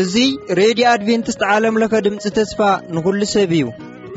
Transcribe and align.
እዙይ 0.00 0.28
ሬድዮ 0.58 0.84
ኣድቨንትስት 0.92 1.42
ዓለምለኸ 1.54 1.92
ድምፂ 2.06 2.24
ተስፋ 2.36 2.60
ንዂሉ 2.96 3.20
ሰብ 3.34 3.50
እዩ 3.58 3.64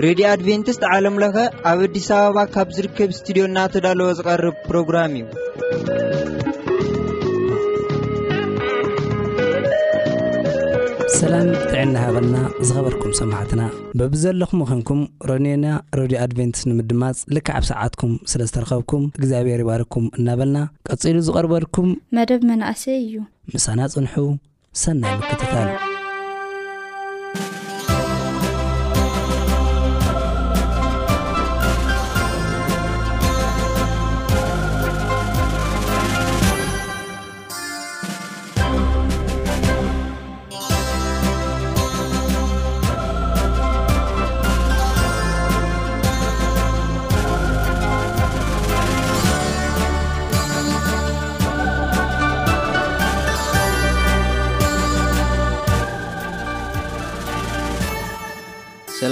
ሬድዮ 0.06 0.26
ኣድቨንትስት 0.34 0.84
ዓለም 0.94 1.18
ለኸ 1.24 1.38
ኣብ 1.72 1.80
ኣዲስ 1.88 2.08
ኣበባ 2.20 2.38
ካብ 2.56 2.70
ዝርከብ 2.78 3.10
እስትድዮ 3.16 3.44
ና 3.56 3.66
ተዳለወ 3.76 4.10
ዝቐርብ 4.20 4.56
ፕሮግራም 4.70 5.12
እዩ 5.22 5.26
ሰላም 11.24 11.48
ጥዕና 11.72 11.94
ሃበልና 12.06 12.38
ዝኸበርኩም 12.68 13.12
ሰማዕትና 13.20 13.62
ብብዘለኹም 14.00 14.62
ኮንኩም 14.70 15.02
ሮኒና 15.30 15.68
ሮድዮ 16.00 16.18
ኣድቨንትስ 16.24 16.64
ንምድማፅ 16.70 17.20
ልካዓብ 17.38 17.66
ሰዓትኩም 17.72 18.12
ስለ 18.32 18.42
ዝተረኸብኩም 18.50 19.06
እግዚኣብሔር 19.20 19.64
ይባርኩም 19.66 20.08
እናበልና 20.20 20.60
ቀጺሉ 20.90 21.18
ዝቐርበልኩም 21.30 21.90
መደብ 22.20 22.44
መናእሰ 22.52 22.84
እዩ 23.06 23.14
ምሳና 23.56 23.80
ጽንሑ 23.96 24.16
ሰና 24.84 25.04
ምክትታል 25.22 25.72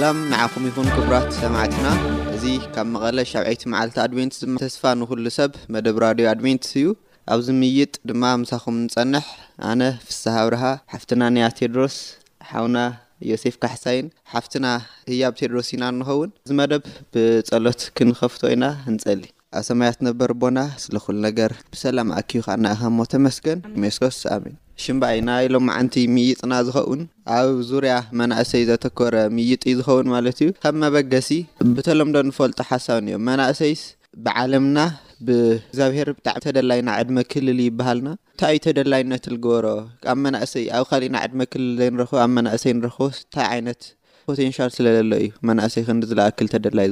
ኣንዓኹም 0.06 0.64
ይኹን 0.68 0.86
ክቡራት 0.94 1.28
ሰማዕትና 1.40 1.86
እዚ 2.36 2.44
ካብ 2.74 2.86
መቐለ 2.92 3.16
ሻብዒይቲ 3.32 3.62
መዓልቲ 3.72 3.96
ኣድቨንትስ 4.04 4.38
ተስፋ 4.62 4.82
ንኩሉ 5.00 5.24
ሰብ 5.36 5.52
መደብ 5.74 5.96
ራድዮ 6.04 6.26
ኣድቨንትስ 6.32 6.70
እዩ 6.80 6.86
ኣብ 7.32 7.40
ዝምይጥ 7.46 7.92
ድማ 8.10 8.24
ምሳኹም 8.42 8.76
ንፀንሕ 8.86 9.26
ኣነ 9.70 9.82
ፍሳሓ 10.08 10.34
ኣብርሃ 10.46 10.62
ሓፍትና 10.94 11.22
ንያ 11.34 11.44
ቴድሮስ 11.58 11.96
ሓዉና 12.52 12.78
ዮሴፍ 13.30 13.56
ካሕሳይን 13.64 14.08
ሓፍትና 14.32 14.66
እያብ 15.12 15.34
ቴድሮስ 15.40 15.68
ኢና 15.76 15.82
እንከውን 15.94 16.32
ዚመደብ 16.52 16.82
ብፀሎት 17.16 17.82
ክንኸፍቶ 17.98 18.42
ኢና 18.54 18.64
ንፀሊ 18.94 19.22
ኣሰማያት 19.60 20.00
ነበር 20.08 20.32
ቦና 20.42 20.58
ስለኩሉ 20.86 21.16
ነገር 21.28 21.54
ብሰላም 21.76 22.10
ኣኪቡ 22.20 22.40
ከዓ 22.48 22.56
እናኢኸ 22.60 22.84
እሞ 22.92 22.98
ተመስገን 23.14 23.60
ሜስኮስ 23.84 24.20
ኣሚን 24.36 24.56
ሽምበይ 24.84 25.18
ና 25.26 25.30
ይ 25.42 25.46
ሎም 25.54 25.64
ማዓንቲ 25.68 25.94
ምይጥና 26.14 26.52
ዝኸውን 26.66 27.00
ኣብ 27.36 27.50
ዙርያ 27.70 27.94
መናእሰይ 28.20 28.62
ዘተኮረ 28.70 29.14
ምይጥ 29.36 29.62
ዩ 29.70 29.74
ዝኸውን 29.78 30.06
ማለት 30.14 30.38
እዩ 30.44 30.50
ከም 30.62 30.76
መበገሲ 30.84 31.30
ብተሎምዶ 31.76 32.16
ንፈልጦ 32.28 32.58
ሓሳብኒእዮም 32.70 33.24
መናእሰይስ 33.30 33.82
ብዓለምና 34.26 34.78
ብእዚኣብሄር 35.26 36.08
ብጣዕሚ 36.16 36.40
ተደላይና 36.46 36.88
ዕድመ 37.02 37.18
ክልል 37.32 37.58
ይበሃልና 37.68 38.08
እንታይይ 38.34 38.60
ተደላይነት 38.66 39.26
ዝገበሮ 39.34 39.66
ኣብ 40.12 40.18
መናእሰይ 40.26 40.64
ኣብ 40.78 40.86
ካሊእና 40.92 41.16
ዕድመ 41.26 41.40
ክልል 41.52 41.70
ዘይ 41.80 41.90
ንረክቦ 41.96 42.14
ኣብ 42.24 42.30
መናእሰይ 42.38 42.74
ንረክቦ 42.78 43.02
እንታይ 43.18 43.46
ዓይነት 43.54 43.80
ዘዩሰይ 44.38 45.30
ዝኣ 46.08 46.26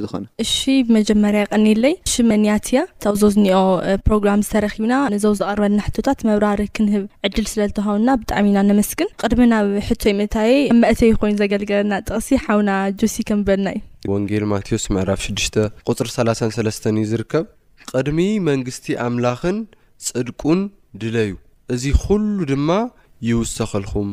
ዝኾእሺ 0.01 0.61
ብመጀመርያ 0.87 1.39
ይቀኒለይ 1.45 1.93
ሽ 2.11 2.23
መንያትያ 2.31 2.79
ታብዞ 3.03 3.21
ዝኒኦ 3.35 3.57
ፕሮግራም 4.07 4.39
ዝተረኪብና 4.47 4.93
ነዚው 5.13 5.33
ዘቐርበልና 5.39 5.79
ሕቶታት 5.87 6.19
መብራሪ 6.29 6.61
ክንህብ 6.75 7.03
ዕድል 7.27 7.45
ስለዝተውሃውና 7.53 8.07
ብጣዕሚ 8.21 8.45
ኢና 8.53 8.61
ንመስግን 8.69 9.09
ቅድሚ 9.23 9.41
ናብ 9.53 9.67
ሕቶይ 9.89 10.13
ምእታ 10.19 10.35
መእተይ 10.83 11.11
ኮይኑ 11.21 11.35
ዘገልገለና 11.43 11.93
ጥቕሲ 12.07 12.29
ሓውና 12.45 12.71
ጆሲ 13.01 13.15
ከም 13.29 13.41
በልና 13.49 13.69
እዩ 13.77 13.81
ወንጌ 14.13 14.41
ማቴዎስ 14.53 14.85
ዕፍ 15.17 15.21
6 15.27 15.61
ፅሪ 16.15 16.97
እዩ 17.03 17.07
ዝርከብ 17.13 17.45
ቅድሚ 17.93 18.19
መንግስቲ 18.49 18.87
ኣምላኽን 19.05 19.59
ፅድቁን 20.07 20.59
ድለ 21.03 21.15
ዩ 21.29 21.33
እዚ 21.75 21.83
ኩሉ 22.03 22.37
ድማ 22.53 22.69
ይውሰኸልኩም 23.29 24.09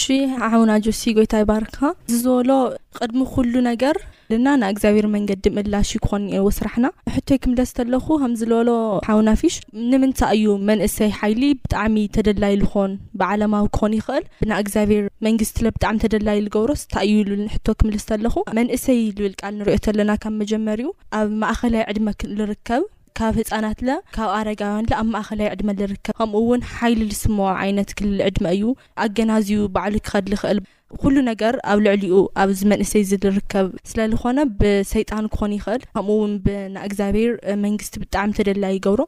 ሺ 0.00 0.14
ሓውናጆሲ 0.52 1.00
ጎይታ 1.16 1.34
ይባርካ 1.40 1.78
ዝበሎ 2.20 2.50
ቅድሚ 2.98 3.18
ኩሉ 3.32 3.52
ነገር 3.70 3.96
ና 4.44 4.48
ን 4.60 4.68
እግዚኣብሄር 4.72 5.06
መንገዲ 5.14 5.44
ምላሽ 5.56 5.90
ክኾን 6.04 6.22
አዎ 6.38 6.46
ስራሕና 6.58 6.86
ሕቶይ 7.14 7.38
ክምለስተለኹ 7.44 8.06
ከምዝዝበሎ 8.22 8.70
ሓዉናፊሽ 9.08 9.54
ንምንታይ 9.90 10.32
እዩ 10.38 10.54
መንእሰይ 10.70 11.10
ሓይሊ 11.20 11.42
ብጣዕሚ 11.62 11.96
ተደላይ 12.16 12.54
ዝኮን 12.62 12.92
ብዓለማዊ 13.22 13.66
ክኾን 13.76 13.94
ይኽእል 13.98 14.24
ብና 14.42 14.50
እግዚኣብሄር 14.64 15.04
መንግስትለ 15.28 15.66
ብጣዕሚ 15.76 15.96
ተደላይ 16.06 16.38
ዝገብሮ 16.46 16.74
ስታይ 16.84 17.06
እዩ 17.14 17.18
ልብልንሕቶ 17.30 17.68
ክምልስተለኹ 17.80 18.36
መንእሰይ 18.60 19.00
ዝብል 19.16 19.34
ቃል 19.42 19.54
ንሪኦ 19.60 19.76
ዘለና 19.86 20.10
ካብ 20.24 20.34
መጀመሪ 20.44 20.80
ኡ 20.90 20.92
ኣብ 21.20 21.28
ማእኸላይ 21.44 21.84
ዕድመ 21.92 22.08
ንርከብ 22.38 22.82
ካብ 23.18 23.34
ህፃናትለ 23.40 23.88
ካብ 24.16 24.30
ኣረጋውያን 24.38 24.86
ኣብ 25.00 25.08
ማእኸላይ 25.14 25.48
ዕድመ 25.52 25.68
ዝርከብ 25.80 26.14
ከምኡ 26.18 26.38
እውን 26.42 26.62
ሓይሊ 26.74 27.00
ዝስምዖ 27.12 27.46
ዓይነት 27.64 27.90
ክልል 27.98 28.18
ዕድመ 28.28 28.46
እዩ 28.56 28.64
ኣገናዝዩ 29.04 29.60
በዕሉ 29.76 29.94
ክኸድ 30.06 30.26
ዝክእል 30.32 30.60
ኩሉ 31.00 31.14
ነገር 31.30 31.54
ኣብ 31.70 31.78
ልዕሊ 31.86 32.02
ኡ 32.16 32.18
ኣብዚ 32.42 32.60
መንእሰይ 32.72 33.02
ዝዝርከብ 33.12 33.66
ስለዝኾነ 33.92 34.38
ብሰይጣን 34.60 35.24
ክኾኑ 35.34 35.52
ይኽእል 35.60 35.82
ከምኡውን 35.96 36.34
ብና 36.44 36.74
እግዚኣብሄር 36.88 37.32
መንግስቲ 37.64 37.94
ብጣዕሚ 38.04 38.30
ተደላ 38.40 38.64
ይገብሮ 38.76 39.02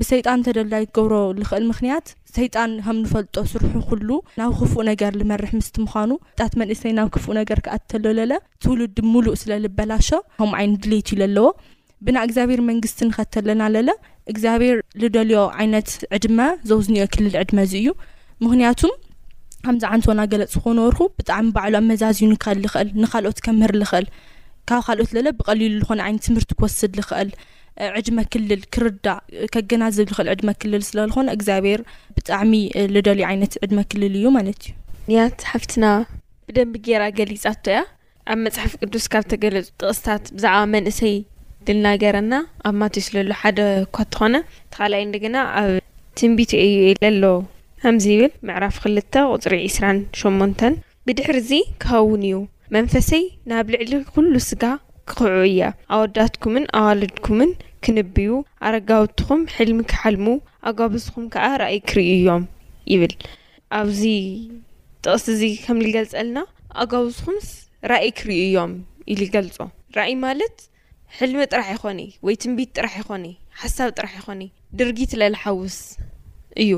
ብሰይጣን 0.00 0.40
ተደላይ 0.46 0.84
ትገብሮ 0.88 1.12
ዝኽእል 1.40 1.64
ምክንያት 1.72 2.06
ሰይጣን 2.36 2.70
ከም 2.84 2.96
ንፈልጦ 3.02 3.36
ስርሑ 3.50 3.74
ኩሉ 3.90 4.08
ናብ 4.38 4.52
ክፉእ 4.60 4.82
ነገር 4.90 5.12
ዝመርሕ 5.20 5.50
ምስቲ 5.58 5.76
ምዃኑ 5.84 6.10
ጣት 6.40 6.54
መንእሰይ 6.60 6.92
ናብ 6.98 7.08
ክፉእ 7.16 7.36
ነገር 7.40 7.58
ክኣትተሎ 7.66 8.04
ዘለ 8.18 8.32
ትውልድ 8.64 8.96
ምሉእ 9.12 9.36
ስለዝበላሾ 9.42 10.08
ከምኡ 10.40 10.56
ዓይነት 10.60 10.80
ድሌት 10.86 11.10
እዩ 11.14 11.18
ዘ 11.20 11.24
ኣለዎ 11.28 11.46
ብና 12.06 12.16
እግዚኣብሄር 12.26 12.60
መንግስቲ 12.70 12.98
ንኸተለና 13.08 13.62
ለለ 13.74 13.88
እግዚኣብሄር 14.32 14.76
ዝደልዮ 15.02 15.38
ዓይነት 15.62 15.88
ዕድመ 16.16 16.38
ዘው 16.70 16.78
ዝኒኦ 16.86 17.04
ክልል 17.14 17.34
ዕድመ 17.42 17.58
እዚ 17.66 17.72
እዩ 17.80 17.88
ምክንያቱም 18.44 18.92
ከምዚ 19.66 19.84
ዓንት 19.90 20.06
ወና 20.10 20.20
ገለፅ 20.32 20.54
ኮነወርኹ 20.64 21.02
ብጣዕሚ 21.18 21.46
ባዕሉ 21.56 21.74
ኣብ 21.80 21.84
መዛዚዩ 21.92 22.26
ክኸ 22.44 22.54
ዝኽእል 22.64 22.88
ንካልኦት 23.02 23.38
ከምህር 23.44 23.72
ዝኽእል 23.82 24.06
ካብ 24.70 24.80
ካልኦት 24.88 25.10
ዘለ 25.16 25.28
ብቀሊሉ 25.38 25.78
ዝኾነ 25.84 26.00
ዓይነት 26.06 26.22
ትምህርቲ 26.28 26.50
ክወስድ 26.58 26.92
ዝኽእል 27.00 27.30
ዕድመ 27.98 28.18
ክልል 28.32 28.62
ክርዳ 28.74 29.06
ከገናዝብ 29.54 30.06
ዝኽእል 30.12 30.28
ዕድመ 30.34 30.50
ክልል 30.62 30.82
ስለዝኾነ 30.90 31.26
እግዚኣብሄር 31.38 31.80
ብጣዕሚ 32.18 32.52
ልደልዮ 32.96 33.24
ዓይነት 33.32 33.54
ዕድመ 33.64 33.78
ክልል 33.92 34.14
እዩ 34.20 34.26
ማለት 34.38 34.62
እዩ 35.08 35.16
ያትሓፍትና 35.18 35.86
ብደንቢ 36.48 36.74
ጌይራ 36.86 37.02
ገሊፃቶ 37.20 37.64
እያ 37.72 37.78
ኣብ 38.32 38.38
መፅሓፍ 38.46 38.72
ቅዱስ 38.82 39.06
ካብ 39.14 39.24
ተገለፁ 39.32 39.66
ጥቕስታት 39.80 40.24
ብዛዕባ 40.36 40.62
መንእሰይ 40.74 41.16
ድልናገረና 41.68 42.34
ኣብ 42.68 42.74
ማቲስ 42.80 43.06
ዘሎ 43.14 43.28
ሓደ 43.40 43.58
እኳ 43.84 43.96
እትኾነ 44.06 44.32
ተኻልኣይ 44.72 45.02
እንደገና 45.06 45.36
ኣብ 45.60 45.70
ትንቢት 46.18 46.50
ዩኢ 46.60 46.90
ዘሎ 47.02 47.22
ከምዚ 47.82 48.04
ይብል 48.14 48.32
ምዕራፍ 48.48 48.76
ክልተ 48.82 49.14
ቁፅሪ 49.34 49.54
ዒስራን 49.66 49.98
ሸመንተን 50.20 50.74
ብድሕሪእዚ 51.08 51.50
ክኸውን 51.82 52.22
እዩ 52.28 52.36
መንፈሰይ 52.76 53.24
ናብ 53.50 53.66
ልዕሊ 53.74 53.92
ኩሉ 54.14 54.32
ስጋ 54.48 54.62
ክክዕ 55.10 55.32
እያ 55.52 55.62
ኣወዳትኩምን 55.94 56.64
ኣዋልድኩምን 56.80 57.50
ክንብዩ 57.86 58.30
ኣረጋውትኩም 58.68 59.40
ሕልሚ 59.56 59.80
ክሓልሙ 59.92 60.26
ኣጓብዝኹም 60.70 61.26
ከዓ 61.34 61.46
ርእይ 61.62 61.78
ክርእ 61.90 62.08
እዮም 62.18 62.44
ይብል 62.92 63.14
ኣብዚ 63.80 64.02
ጥቕሲ 65.04 65.26
እዚ 65.36 65.42
ከም 65.64 65.80
ዝገልፅልና 65.86 66.38
ኣጋብዝኹምስ 66.84 67.48
ርእይ 67.92 68.10
ክርእ 68.20 68.40
እዮም 68.48 68.72
ኢሉ 69.12 69.20
ገልፆ 69.36 69.56
እማት 70.14 70.56
ሕልሚ 71.18 71.40
ጥራሕ 71.50 71.68
ይኾኒ 71.74 72.00
ወይ 72.26 72.34
ትንቢት 72.42 72.70
ጥራሕ 72.76 72.94
ይኾኒ 73.00 73.26
ሓሳብ 73.62 73.88
ጥራሕ 73.98 74.14
ይኾኒ 74.20 74.40
ድርጊት 74.78 75.12
ለለሓውስ 75.20 75.76
እዩ 76.62 76.70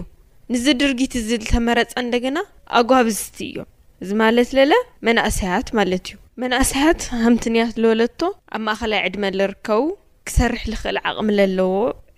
ንዚ 0.55 0.65
ድርጊት 0.81 1.13
እዝ 1.21 1.29
ዝተመረጸ 1.31 1.91
እንደገና 2.03 2.39
ኣጓብዝቲ 2.81 3.39
እዮም 3.53 3.69
እዚ 4.03 4.11
ማለት 4.23 4.49
ዘለ 4.59 4.73
መናእሰያት 5.09 5.69
ማለት 5.79 6.03
እዩ 6.11 6.19
መናእሰያት 6.43 7.01
ሃምትንያት 7.25 7.73
ዘወለቶ 7.85 8.21
ኣብ 8.57 8.63
ማእኸላይ 8.67 9.01
ዕድመ 9.09 9.25
ዝርከቡ 9.39 9.81
ክሰርሕ 10.29 10.63
ዝኽእል 10.73 10.99
ዓቕሚ 11.11 11.29
ዘለዎ 11.41 11.71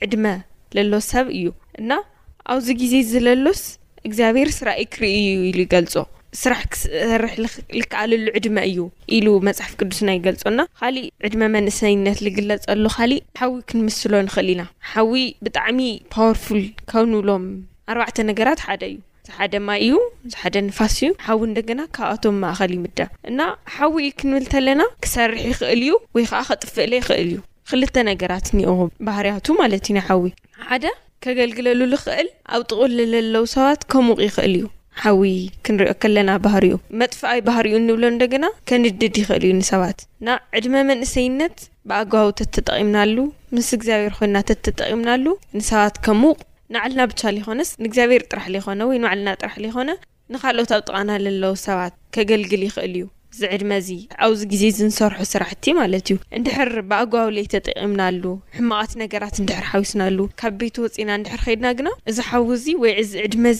ዕድመ 0.06 0.26
ዘሎ 0.76 0.92
ሰብ 1.12 1.26
እዩ 1.38 1.46
እና 1.82 1.90
ኣብዚ 2.54 2.68
ግዜ 2.82 2.92
እዝለሎስ 3.06 3.62
እግዚኣብሄር 4.06 4.50
ስራይ 4.60 4.82
ክርእ 4.96 5.16
ኢሉ 5.48 5.58
ይገልጾ 5.66 5.94
ስራሕ 6.42 6.60
ክሰርሕ 6.72 7.32
ዝከኣለሉ 7.78 8.26
ዕድመ 8.38 8.56
እዩ 8.70 8.80
ኢሉ 9.16 9.26
መፅሓፍ 9.46 9.72
ቅዱስና 9.78 10.10
ይገልፆና 10.16 10.58
ካሊእ 10.80 11.08
ዕድመ 11.26 11.40
መንእሰይነት 11.54 12.18
ዝግለፀሉ 12.26 12.84
ካሊእ 12.96 13.22
ሓዊ 13.40 13.54
ክንምስሎ 13.70 14.12
ንኽእል 14.26 14.48
ኢና 14.52 14.62
ሓዊ 14.92 15.22
ብጣዕሚ 15.46 15.78
ፓወርፉል 16.14 16.62
ካብ 16.92 17.04
ንብሎም 17.12 17.46
ኣርባዕተ 17.92 18.16
ነገራት 18.30 18.60
ሓደ 18.66 18.82
እዩ 18.90 18.98
ዝሓደ 19.30 19.54
ማይ 19.68 19.80
እዩ 19.86 19.96
ዝሓደ 20.34 20.54
ንፋስ 20.68 20.96
እዩ 21.02 21.10
ሓዊ 21.26 21.42
እንደገና 21.50 21.80
ካብኣቶም 21.98 22.36
ማእከል 22.44 22.72
ይምደብ 22.76 23.10
እና 23.32 23.40
ሓዊ 23.78 23.96
ዩ 24.06 24.12
ክንብል 24.20 24.46
ከለና 24.54 24.82
ክሰርሕ 25.06 25.42
ይኽእል 25.50 25.82
እዩ 25.88 25.92
ወይ 26.18 26.26
ከዓ 26.30 26.42
ከጥፍእለ 26.52 26.92
ይኽእል 27.00 27.20
እዩ 27.30 27.36
ክልተ 27.70 27.94
ነገራት 28.12 28.46
እኒአ 28.54 28.70
ባህርያቱ 29.08 29.46
ማለት 29.62 29.82
እዩ 29.90 29.94
ና 29.98 30.06
ሓዊ 30.08 30.32
ሓደ 30.70 30.86
ከገልግለሉ 31.24 31.80
ዝኽእል 31.94 32.30
ኣብ 32.54 32.62
ጥቕ 32.72 32.80
ዘለው 33.14 33.46
ሰባት 33.56 33.80
ከምቕ 33.92 34.18
ይኽእል 34.28 34.56
እዩ 34.60 34.66
ሓዊ 35.02 35.24
ክንሪኦ 35.66 35.92
ከለና 36.02 36.30
ባህር 36.44 36.64
እዩ 36.68 36.76
መጥፋኣይ 37.00 37.40
ባህር 37.48 37.64
ኡ 37.72 37.74
እንብሎ 37.80 38.04
ንደገና 38.14 38.46
ከንድድ 38.68 39.16
ይኽእል 39.22 39.44
እዩ 39.48 39.52
ንሰባት 39.58 39.98
ናብ 40.28 40.40
ዕድመ 40.58 40.74
መንእሰይነት 40.92 41.56
ብኣግባብ 41.90 42.30
ተ 42.38 42.48
ተጠቂምናሉ 42.56 43.16
ምስ 43.56 43.68
እግዚኣብሔር 43.78 44.14
ኮና 44.20 44.36
ተጠቂምናሉ 44.50 45.26
ንሰባት 45.58 45.96
ከምቕ 46.06 46.36
ንባዕልና 46.74 47.00
ብቻ 47.12 47.20
ለይኮነስ 47.36 47.70
ንእግዚኣብሔር 47.82 48.24
ጥራሕ 48.30 48.46
ዘይኮነ 48.56 48.80
ወይ 48.90 48.98
ንባዕልና 49.02 49.30
ጥራሕ 49.42 49.54
ለይኮነ 49.64 49.90
ንካልኦት 50.32 50.72
ኣብ 50.78 50.82
ጥቃና 50.88 51.10
ዘለዉ 51.26 51.54
ሰባት 51.66 51.94
ከገልግል 52.14 52.62
ይኽእል 52.68 52.94
እዩ 52.98 53.04
እዚ 53.36 53.42
ዕድመዚ 53.54 53.88
ኣብዚ 54.24 54.40
ግዜ 54.52 54.62
ዝንሰርሑ 54.78 55.18
ስራሕቲ 55.32 55.64
ማለት 55.80 56.06
እዩ 56.10 56.16
እንድሕር 56.38 56.70
ብኣግባብ 56.90 57.28
ለይ 57.36 57.46
ተጠቂምናሉ 57.54 58.22
ሕምቐት 58.58 58.92
ነገራት 59.04 59.36
እንድር 59.42 59.64
ሓዊስናሉ 59.72 60.18
ካብ 60.42 60.56
ቤት 60.62 60.78
ወፅና 60.84 61.10
እንድር 61.20 61.40
ከይድና 61.46 61.68
ግና 61.80 61.88
እዚ 62.10 62.18
ሓዊ 62.30 62.48
ዚወይ 62.66 62.94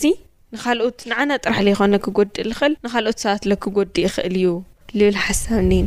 ዚ 0.03 0.05
ንካልኦት 0.55 0.99
ንዓና 1.09 1.31
ጥራሕ 1.41 1.57
ዘይኮነ 1.65 1.95
ክጎዲእ 2.05 2.45
ዝኽእል 2.49 2.73
ንካልኦት 2.85 3.17
ሰባት 3.23 3.41
ለክጎዲእ 3.49 4.05
ይኽእል 4.05 4.35
እዩ 4.39 4.45
ልብል 4.99 5.15
ሓሳብ 5.25 5.59
ኒኒ 5.71 5.85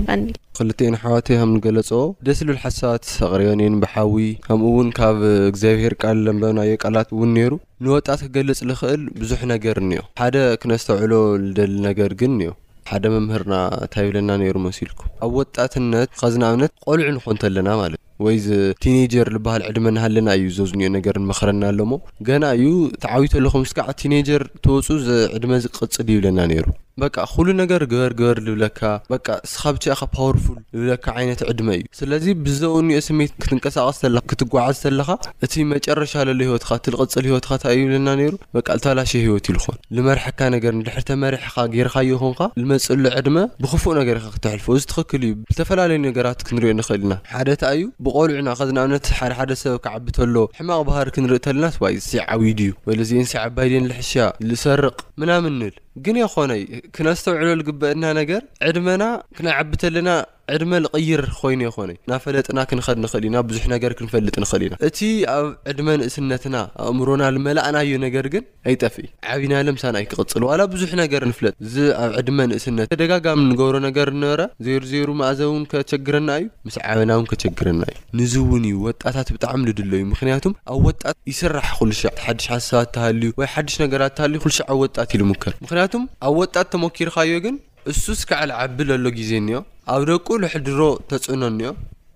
ክልተኤን 0.58 0.96
ሓዋት 1.02 1.26
ከም 1.40 1.50
ንገለጾ 1.56 1.90
ደስ 2.26 2.40
ልብል 2.46 2.58
ሓሳባት 2.64 3.02
ተቕሪበኒን 3.16 3.74
ብሓዊ 3.84 4.14
ከምኡ 4.44 4.66
እውን 4.72 4.88
ካብ 4.98 5.18
እግዚኣብሄር 5.50 5.94
ቃል 6.02 6.18
ዘንበብናዮቃላት 6.26 7.08
እውን 7.16 7.32
ነይሩ 7.38 7.52
ንወጣት 7.86 8.22
ክገልፅ 8.26 8.60
ዝኽእል 8.68 9.02
ብዙሕ 9.22 9.40
ነገር 9.54 9.78
እኒኦ 9.84 10.04
ሓደ 10.22 10.36
ክነስተዕሎ 10.64 11.12
ዝደሊ 11.46 11.74
ነገር 11.88 12.12
ግን 12.20 12.34
ኒኦ 12.42 12.52
ሓደ 12.92 13.04
ምምህርና 13.14 13.54
እንታይብለና 13.82 14.30
ነይሩ 14.44 14.56
መሲልኩም 14.68 15.10
ኣብ 15.24 15.32
ወጣትነት 15.40 16.08
ከዝና 16.22 16.44
ኣብነት 16.52 16.72
ቆልዑ 16.86 17.08
ንኮንተ 17.16 17.42
ኣለና 17.48 17.68
ማለት 17.80 17.98
እዩ 18.02 18.11
ወይዚ 18.26 18.48
ቲነጀር 18.84 19.28
ዝበሃል 19.34 19.62
ዕድመናሃለና 19.68 20.28
እዩ 20.38 20.46
ዘዝኒኦ 20.58 20.88
ነገር 20.96 21.16
ንመኽረና 21.22 21.62
ኣሎሞ 21.72 21.92
ገና 22.28 22.42
እዩ 22.58 22.72
ተዓዊት 23.04 23.34
ኣለኹም 23.40 23.64
ስካዕ 23.72 23.88
ቲነጀር 24.02 24.44
ተወፁ 24.66 24.88
ዕድመ 25.36 25.52
ዝቅፅል 25.66 25.88
ይብለና 26.14 26.38
ነይሩ 26.52 26.66
በቃ 27.02 27.14
ኩሉ 27.32 27.46
ነገር 27.60 27.80
ግበርግበር 27.90 28.38
ዝብለካ 28.46 28.80
በ 29.10 29.14
ስኻ 29.52 29.62
ብቻኢኢኻ 29.76 30.00
ፓወርፉል 30.16 30.58
ዝብለካ 30.74 31.04
ዓይነት 31.20 31.40
ዕድመ 31.50 31.68
እዩ 31.78 31.84
ስለዚ 32.00 32.24
ብዘውኡእኒኦ 32.44 32.98
ስሜት 33.08 33.32
ክትንቀሳቐስ 33.42 34.00
ክትጓዓዝ 34.30 34.78
ተለኻ 34.86 35.08
እቲ 35.44 35.54
መጨረሻ 35.74 36.10
ዘሎ 36.30 36.36
ሂይወትካ 36.48 36.70
እቲ 36.80 36.86
ዝቕፅል 36.96 37.24
ሂወትካ 37.30 37.50
እንታይ 37.58 37.76
ይብለና 37.80 38.08
ነይሩ 38.20 38.34
በ 38.56 38.60
ልታላሽ 38.76 39.12
ሂይወት 39.22 39.48
ኢልኹን 39.52 39.78
ንመርሐካ 39.96 40.40
ነገር 40.56 40.72
ንድሕርተመርሕኻ 40.80 41.56
ጌይርካዮ 41.74 42.12
ኮንካ 42.22 42.40
ዝመፅሉ 42.60 43.02
ዕድመ 43.20 43.38
ብክፉእ 43.62 43.94
ነገር 44.00 44.16
ኢኻ 44.22 44.28
ክትሕልፉ 44.36 44.66
ብዚ 44.76 44.84
ትኽክል 44.92 45.24
እዩ 45.28 45.34
ብተፈላለዩ 45.50 46.00
ነገራት 46.08 46.40
ክንርዮ 46.48 46.72
ንኽእልና 46.80 47.14
ሓደ 47.32 47.48
ታ 47.62 47.72
እዩ 47.78 47.84
ብቆልዑና 48.06 48.50
ከዝን 48.60 48.80
ኣብነት 48.84 49.08
ሓደሓደ 49.20 49.52
ሰብ 49.62 49.76
ካዓብተሎ 49.86 50.36
ሕማቕ 50.60 50.80
ባህር 50.90 51.10
ክንርኢ 51.16 51.40
ከለናስ 51.48 51.76
ዋይ 51.84 51.96
ስ 52.08 52.28
ዓዊድ 52.34 52.60
እዩ 52.66 52.74
ወለዚእንስ 52.90 53.34
ዓባይድን 53.46 53.88
ልሕሻ 53.92 54.12
ዝሰርቕ 54.52 54.96
ምናም 55.22 55.44
ንብል 55.60 55.74
ግን 56.04 56.16
ይኾነይ 56.20 56.62
ክነስተውዕሎ 56.96 57.48
ልግበአና 57.60 58.04
ነገር 58.20 58.42
ዕድመና 58.68 59.02
ክነዓብተለና 59.38 60.08
ዕድመ 60.54 60.72
ዝቅይር 60.84 61.20
ኮይኑ 61.40 61.60
ይኮነዩ 61.68 61.96
ናብ 62.10 62.20
ፈለጥና 62.24 62.58
ክንከድ 62.70 62.98
ንኽእል 63.02 63.24
ኢና 63.28 63.36
ብዙሕ 63.48 63.64
ነገር 63.72 63.92
ክንፈልጥ 63.98 64.34
ንኽእል 64.44 64.62
ኢና 64.68 64.74
እቲ 64.88 64.98
ኣብ 65.34 65.46
ዕድመ 65.70 65.88
ንእስነትና 66.00 66.56
ኣእምሮና 66.86 67.22
ዝመላእናዮ 67.36 67.90
ነገር 68.06 68.26
ግን 68.34 68.44
ኣይጠፍ 68.70 68.96
ዓብና 69.34 69.52
ለምሳን 69.66 69.98
ይ 70.02 70.06
ክቅፅል 70.12 70.44
ዋላ 70.48 70.60
ብዙሕ 70.74 70.90
ነገር 71.02 71.22
ንፍለጥእዚ 71.30 71.76
ኣብ 72.02 72.10
ዕድመ 72.20 72.38
ንእስነት 72.52 72.88
ተደጋጋሚ 72.94 73.38
እንገብሮ 73.46 73.76
ነገር 73.88 74.10
እንበረ 74.14 74.40
ዜይሩ 74.66 74.82
ዜይሩ 74.92 75.10
ማእዘ 75.22 75.40
እውን 75.50 75.64
ከቸግረና 75.72 76.30
እዩ 76.42 76.46
ምስ 76.68 76.78
ዓበና 76.92 77.10
እውን 77.18 77.28
ከቸግረና 77.32 77.82
እዩ 77.92 77.98
ንዚ 78.20 78.32
እውን 78.44 78.64
እዩ 78.70 78.76
ወጣታት 78.88 79.30
ብጣዕሚ 79.36 79.62
ልድለ 79.70 79.92
እዩ 80.00 80.06
ምክንያቱም 80.14 80.54
ኣብ 80.74 80.80
ወጣት 80.90 81.16
ይስራሕ 81.32 81.68
ኩሉዕ 81.80 81.98
ሓድሽ 82.24 82.46
ሓሰባት 82.56 82.88
እተሃልዩ 82.92 83.30
ወይ 83.42 83.50
ሓድሽ 83.56 83.76
ነገራት 83.84 84.12
እተሃልዩ 84.14 84.40
ኩሉዕ 84.46 84.60
ኣብ 84.72 84.78
ወጣት 84.86 85.08
ይልምከር 85.16 85.54
ምክንያቱም 85.66 86.04
ኣብ 86.30 86.34
ወጣት 86.44 86.66
ተሞኪርካዮ 86.76 87.34
ግን 87.46 87.56
እሱ 87.94 88.04
ስክዓል 88.22 88.50
ዓቢ 88.62 88.78
ዘሎ 88.90 89.06
ግዜ 89.20 89.30
እኒኦ 89.42 89.60
ኣብ 89.92 90.02
ደቁ 90.08 90.26
ልሕድሮ 90.42 90.80
ተፅእኖ 91.10 91.42
እኒኦ 91.52 91.70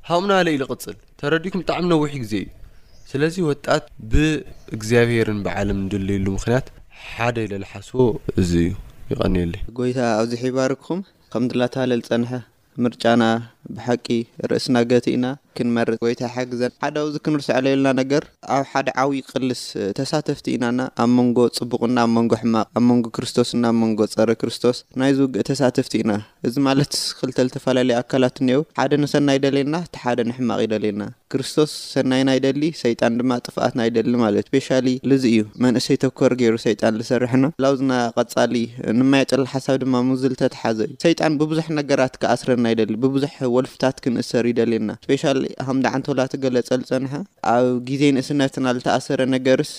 ሃሙናለ 0.09 0.49
ዝቕፅል 0.61 0.95
ተረዲኩም 1.21 1.63
ብጣዕሚ 1.63 1.85
ነዊሕ 1.93 2.13
ግዜ 2.25 2.35
እዩ 2.43 2.49
ስለዚ 3.11 3.37
ወጣት 3.51 3.85
ብእግዚኣብሄርን 4.13 5.39
ብዓለም 5.47 5.81
ድልየሉ 5.93 6.27
ምክንያት 6.37 6.67
ሓደ 7.09 7.37
ለዝሓስቦ 7.53 7.97
እዚ 8.43 8.53
እዩ 8.67 8.73
ይቀኒየለ 9.13 9.55
ጎይታ 9.79 9.99
ኣብዚሕ 10.21 10.43
ባርክኩም 10.59 11.01
ከም 11.35 11.45
ተባለ 11.53 11.91
ዝፀንሐ 12.05 12.31
ርጫና 12.95 13.23
ብሓቂ 13.77 14.07
ርእስና 14.51 14.77
ገቲ 14.91 15.07
ኢና 15.17 15.27
ክንመርጥ 15.59 15.99
ወይ 16.07 16.15
ታይሓግዘን 16.21 16.73
ሓደ 16.83 16.97
ኣብዚ 17.03 17.15
ክንርስዐለየለና 17.27 17.89
ነገር 18.01 18.23
ኣብ 18.55 18.65
ሓደ 18.73 18.89
ዓብይ 19.03 19.21
ቅልስ 19.31 19.61
ተሳተፍቲ 19.99 20.47
ኢናና 20.55 20.81
ኣብ 21.03 21.11
መንጎ 21.19 21.39
ፅቡቅ 21.59 21.81
ና 21.95 22.05
ኣብ 22.07 22.11
መንጎ 22.17 22.33
ሕማቅ 22.43 22.65
ኣብ 22.79 22.83
መንጎ 22.91 23.05
ክርስቶስ 23.19 23.51
ና 23.63 23.71
ኣብ 23.73 23.77
መንጎ 23.83 24.01
ፀረ 24.17 24.31
ክርስቶስ 24.41 24.79
ናይዚ 25.03 25.19
ውግእ 25.27 25.45
ተሳተፍቲ 25.51 25.93
ኢና 26.03 26.13
እዚ 26.49 26.55
ማለት 26.69 26.93
ክልተ 27.21 27.39
ዝተፈላለዩ 27.49 27.97
ኣካላት 28.01 28.37
እኒአዉ 28.45 28.61
ሓደ 28.81 28.93
ንሰናይ 29.03 29.39
ይደልና 29.41 29.75
እቲ 29.87 29.97
ሓደ 30.05 30.19
ንሕማቕ 30.31 30.59
ይደልና 30.67 31.03
ክርስቶስ 31.35 31.71
ሰናይና 31.95 32.31
ይደሊ 32.39 32.63
ሰይጣን 32.83 33.15
ድማ 33.21 33.31
ጥፍኣትና 33.47 33.81
ይደሊ 33.89 34.13
ማለት 34.25 34.47
ፔሻሊ 34.55 34.89
ዚ 35.23 35.25
እዩ 35.33 35.41
መንእሰይ 35.65 35.97
ተኮር 36.05 36.33
ገይሩ 36.43 36.55
ሰይጣን 36.67 36.99
ዝሰርሐኖ 37.01 37.45
ላብዝና 37.63 37.93
ቀፃሊ 38.21 38.55
ንማይ 38.99 39.25
ጥሊ 39.31 39.43
ሓሳብ 39.55 39.77
ድማ 39.85 39.97
ሙዝልተትሓዘ 40.11 40.79
እዩ 40.89 40.95
ሰይጣን 41.07 41.33
ብብዙሕ 41.41 41.67
ነገራት 41.81 42.15
ክኣስረና 42.25 42.67
ይደሊ 42.75 42.95
ብብዙ 43.07 43.25
ፍታት 43.73 43.97
ክንእሰር 44.05 44.45
ይደልየና 44.51 44.91
ስፖሻ 45.05 45.25
ከምደዓንተላትገለፀ 45.69 46.69
ዝፀንሐ 46.89 47.13
ኣብ 47.55 47.67
ግዜ 47.89 48.03
ንእስነትና 48.17 48.67
ዝተኣሰረ 48.79 49.21
ነገርስ 49.35 49.71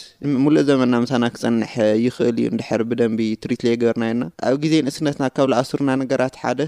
ምሉእ 0.46 0.64
ዘመና 0.70 0.94
ምሳና 1.04 1.24
ክፀንሐ 1.36 1.74
ይክእል 2.06 2.38
እዩ 2.42 2.48
ንድሕር 2.56 2.84
ብደንቢ 2.92 3.22
ትሪትለ 3.44 3.70
ግበርና 3.82 4.04
ዩና 4.12 4.24
ኣብ 4.50 4.56
ግዜ 4.64 4.74
ንእስነትና 4.88 5.26
ካብ 5.38 5.50
ዝኣስርና 5.54 5.90
ነገራት 6.04 6.38
ሓደ 6.44 6.60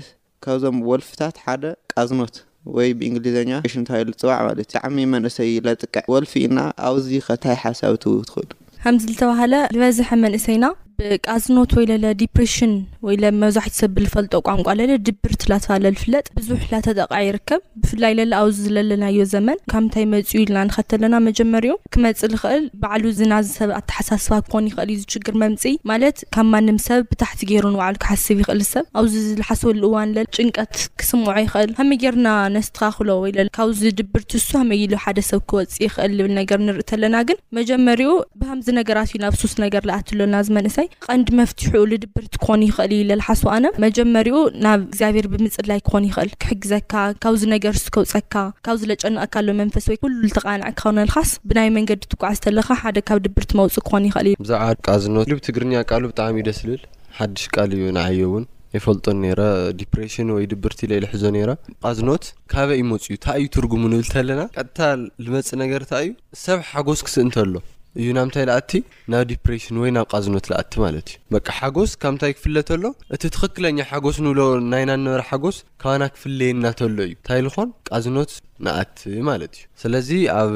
ካብዞም 0.46 0.78
ወልፍታት 0.90 1.38
ሓደ 1.46 1.64
ቃዝመት 1.94 2.36
ወይ 2.76 2.90
ብእንግሊዝኛ 3.00 3.52
ሽን 3.74 3.84
ባ 3.90 4.00
ዝፅዋዕ 4.10 4.40
ማለት 4.48 4.60
እ 4.66 4.68
ብጣዕሚ 4.70 4.98
መንእሰይ 5.14 5.54
ዘጥቅዕ 5.68 6.04
ወልፊ 6.14 6.34
ኢና 6.50 6.60
ኣብዚ 6.90 7.08
ከታይ 7.28 7.58
ሓሳብ 7.64 7.96
ትው 8.06 8.16
ትክእሉ 8.30 8.50
ከምዚ 8.84 9.06
ዝተባሃለ 9.16 9.54
ዝበዝሐ 9.76 10.10
መንእሰይና 10.28 10.66
ብቃዝኖት 11.02 11.72
ወይ 11.78 11.86
ለለ 11.92 12.06
ዲፕሬሽን 12.22 12.74
ወይ 13.08 13.16
ለ 13.24 13.28
መብዛሕቲ 13.42 13.74
ሰብ 13.82 13.92
ብዝፈልጦ 13.98 14.34
ቋንቋለለ 14.48 14.92
ድብርቲ 15.08 15.42
ላተባሃለ 15.52 15.86
ዝፍለጥ 16.00 16.26
ብዙሕ 16.38 16.62
ላተጠቃ 16.72 17.12
ይርከብ 17.26 17.62
ብፍላይ 17.82 18.14
ለለ 18.20 18.34
ኣብዚ 18.42 18.62
ለለናዮ 18.78 19.20
ዘመን 19.34 19.60
ካብ 19.74 19.84
ንታይ 19.86 20.06
መፅኡ 20.14 20.34
ኢልና 20.42 20.58
ንኸተለና 20.70 21.14
መጀመሪኡ 21.28 21.76
ክመፅእ 21.96 22.26
ዝክእል 22.34 22.64
ባዕሉ 22.82 23.04
ዝና 23.20 23.34
ዝሰብ 23.48 23.70
ኣተሓሳስባ 23.80 24.34
ክኾን 24.48 24.68
ይኽእል 24.70 24.92
እዩ 24.94 24.98
ዝችግር 25.04 25.36
መምፅ 25.44 25.64
ማለት 25.92 26.18
ካብ 26.38 26.48
ማንም 26.54 26.80
ሰብ 26.88 27.02
ብታሕቲ 27.12 27.42
ገይሩ 27.52 27.66
ንባዕሉ 27.76 27.96
ክሓስብ 28.04 28.38
ይኽእል 28.44 28.62
ዝሰብ 28.66 28.86
ኣብዚ 29.02 29.14
ዝዝሓሰበሉ 29.28 29.84
እዋን 29.92 30.12
ለ 30.18 30.28
ጭንቀት 30.38 30.74
ክስምዖ 31.02 31.36
ይኽእል 31.46 31.72
ከመይጌይርና 31.80 32.28
ነስትካክሎ 32.58 33.10
ወይለ 33.24 33.48
ካብዚ 33.60 33.82
ድብርቲ 34.02 34.32
ንሱ 34.42 34.48
ከመይ 34.58 34.82
ግሉ 34.84 34.94
ሓደ 35.06 35.18
ሰብ 35.30 35.42
ክወፅእ 35.50 35.82
ይኽእል 35.88 36.14
ዝብል 36.20 36.34
ነገር 36.42 36.60
ንርእተለና 36.68 37.16
ግን 37.30 37.40
መጀመሪኡ 37.60 38.12
ብከምዚ 38.42 38.68
ነገራት 38.82 39.10
እዩ 39.14 39.20
ናብ 39.26 39.36
ሱስት 39.46 39.58
ነገር 39.68 39.84
ዝኣት 39.90 40.08
ለልና 40.20 40.36
ዝመንእሰይ 40.50 40.89
ቀንዲ 41.08 41.28
መፍትሑኡ 41.40 41.84
ንድብርቲ 41.94 42.34
ክኾኑ 42.44 42.60
ይኽእል 42.70 42.92
እዩ 42.98 43.04
ዘልሓስዎ 43.10 43.48
ኣነ 43.56 43.66
መጀመሪኡ 43.86 44.36
ናብ 44.66 44.80
እግዚኣብሄር 44.88 45.28
ብምፅድላይ 45.34 45.80
ክኾን 45.88 46.06
ይኽእል 46.10 46.30
ክሕግዘካ 46.44 46.94
ካብዚ 47.26 47.42
ነገር 47.56 47.74
ዝከውፀካ 47.84 48.34
ካብዝ 48.68 48.84
ዘጨንቐካሎ 48.92 49.48
መንፈስ 49.62 49.88
ወይ 49.92 50.00
ኩሉ 50.04 50.14
ዝተቃንዕ 50.32 50.68
ክንልካስ 50.82 51.32
ብናይ 51.50 51.70
መንገዲ 51.80 52.02
ትጉዓዝተለካ 52.14 52.68
ሓደ 52.84 52.98
ካብ 53.10 53.20
ድብርቲ 53.28 53.52
መውፅእ 53.62 53.86
ክኾኑ 53.88 54.04
ይኽእል 54.12 54.28
እዩ 54.32 54.38
ብዛዕባ 54.46 54.68
ቃዝኖት 54.90 55.28
ልብ 55.34 55.42
ትግርኛ 55.50 55.74
ቃሉ 55.92 56.04
ብጣዕሚ 56.14 56.38
እዩ 56.42 56.46
ደስ 56.50 56.60
ዝብል 56.66 56.82
ሓድሽ 57.18 57.46
ቃል 57.56 57.70
እዩ 57.80 57.86
ንዓየ 58.00 58.22
እውን 58.30 58.46
ይፈልጦ 58.78 59.06
ነይረ 59.22 59.42
ዲፕሬሽን 59.80 60.28
ወይ 60.34 60.44
ድብርቲ 60.52 60.80
ዘኢልሕዞ 60.90 61.24
ነይረ 61.36 61.52
ቃዝኖት 61.84 62.26
ካበይ 62.52 62.78
ይመፁ 62.82 63.04
እዩ 63.10 63.14
እታ 63.20 63.26
እዩ 63.40 63.48
ትርጉሙ 63.56 63.84
ንብል 63.92 64.06
እከለና 64.10 64.42
ቀጥታ 64.58 64.80
ዝመፅእ 65.26 65.58
ነገር 65.64 65.82
እንታይ 65.86 66.06
እዩ 66.08 66.12
ሰብ 66.46 66.60
ሓጎስ 66.72 67.02
ክስእ 67.08 67.24
እንተሎ 67.26 67.54
እዩ 68.00 68.08
ናምታይ 68.18 68.44
ዝኣቲ 68.48 68.72
ናብ 69.12 69.24
ዲፕሬሽን 69.30 69.78
ወይ 69.82 69.92
ናብ 69.96 70.08
ቃዝኖት 70.14 70.46
ዝኣቲ 70.50 70.74
ማለት 70.84 71.08
እዩ 71.12 71.16
በቃ 71.36 71.48
ሓጎስ 71.60 71.92
ካብንታይ 72.04 72.34
ክፍለ 72.38 72.56
ከሎ 72.70 72.84
እቲ 73.16 73.22
ትክክለኛ 73.36 73.78
ሓጎስ 73.92 74.18
ንብሎ 74.26 74.42
ናይ 74.74 74.84
ናንበረ 74.90 75.22
ሓጎስ 75.30 75.58
ካባና 75.84 76.04
ክፍለየና 76.16 76.66
ተሎ 76.82 76.98
እዩ 77.08 77.12
እንታይ 77.16 77.42
ዝኮን 77.48 77.70
ቃዝኖት 77.90 78.32
ንኣት 78.68 78.96
ማለት 79.30 79.54
እዩ 79.60 79.66
ስለዚ 79.82 80.10
ኣብ 80.40 80.54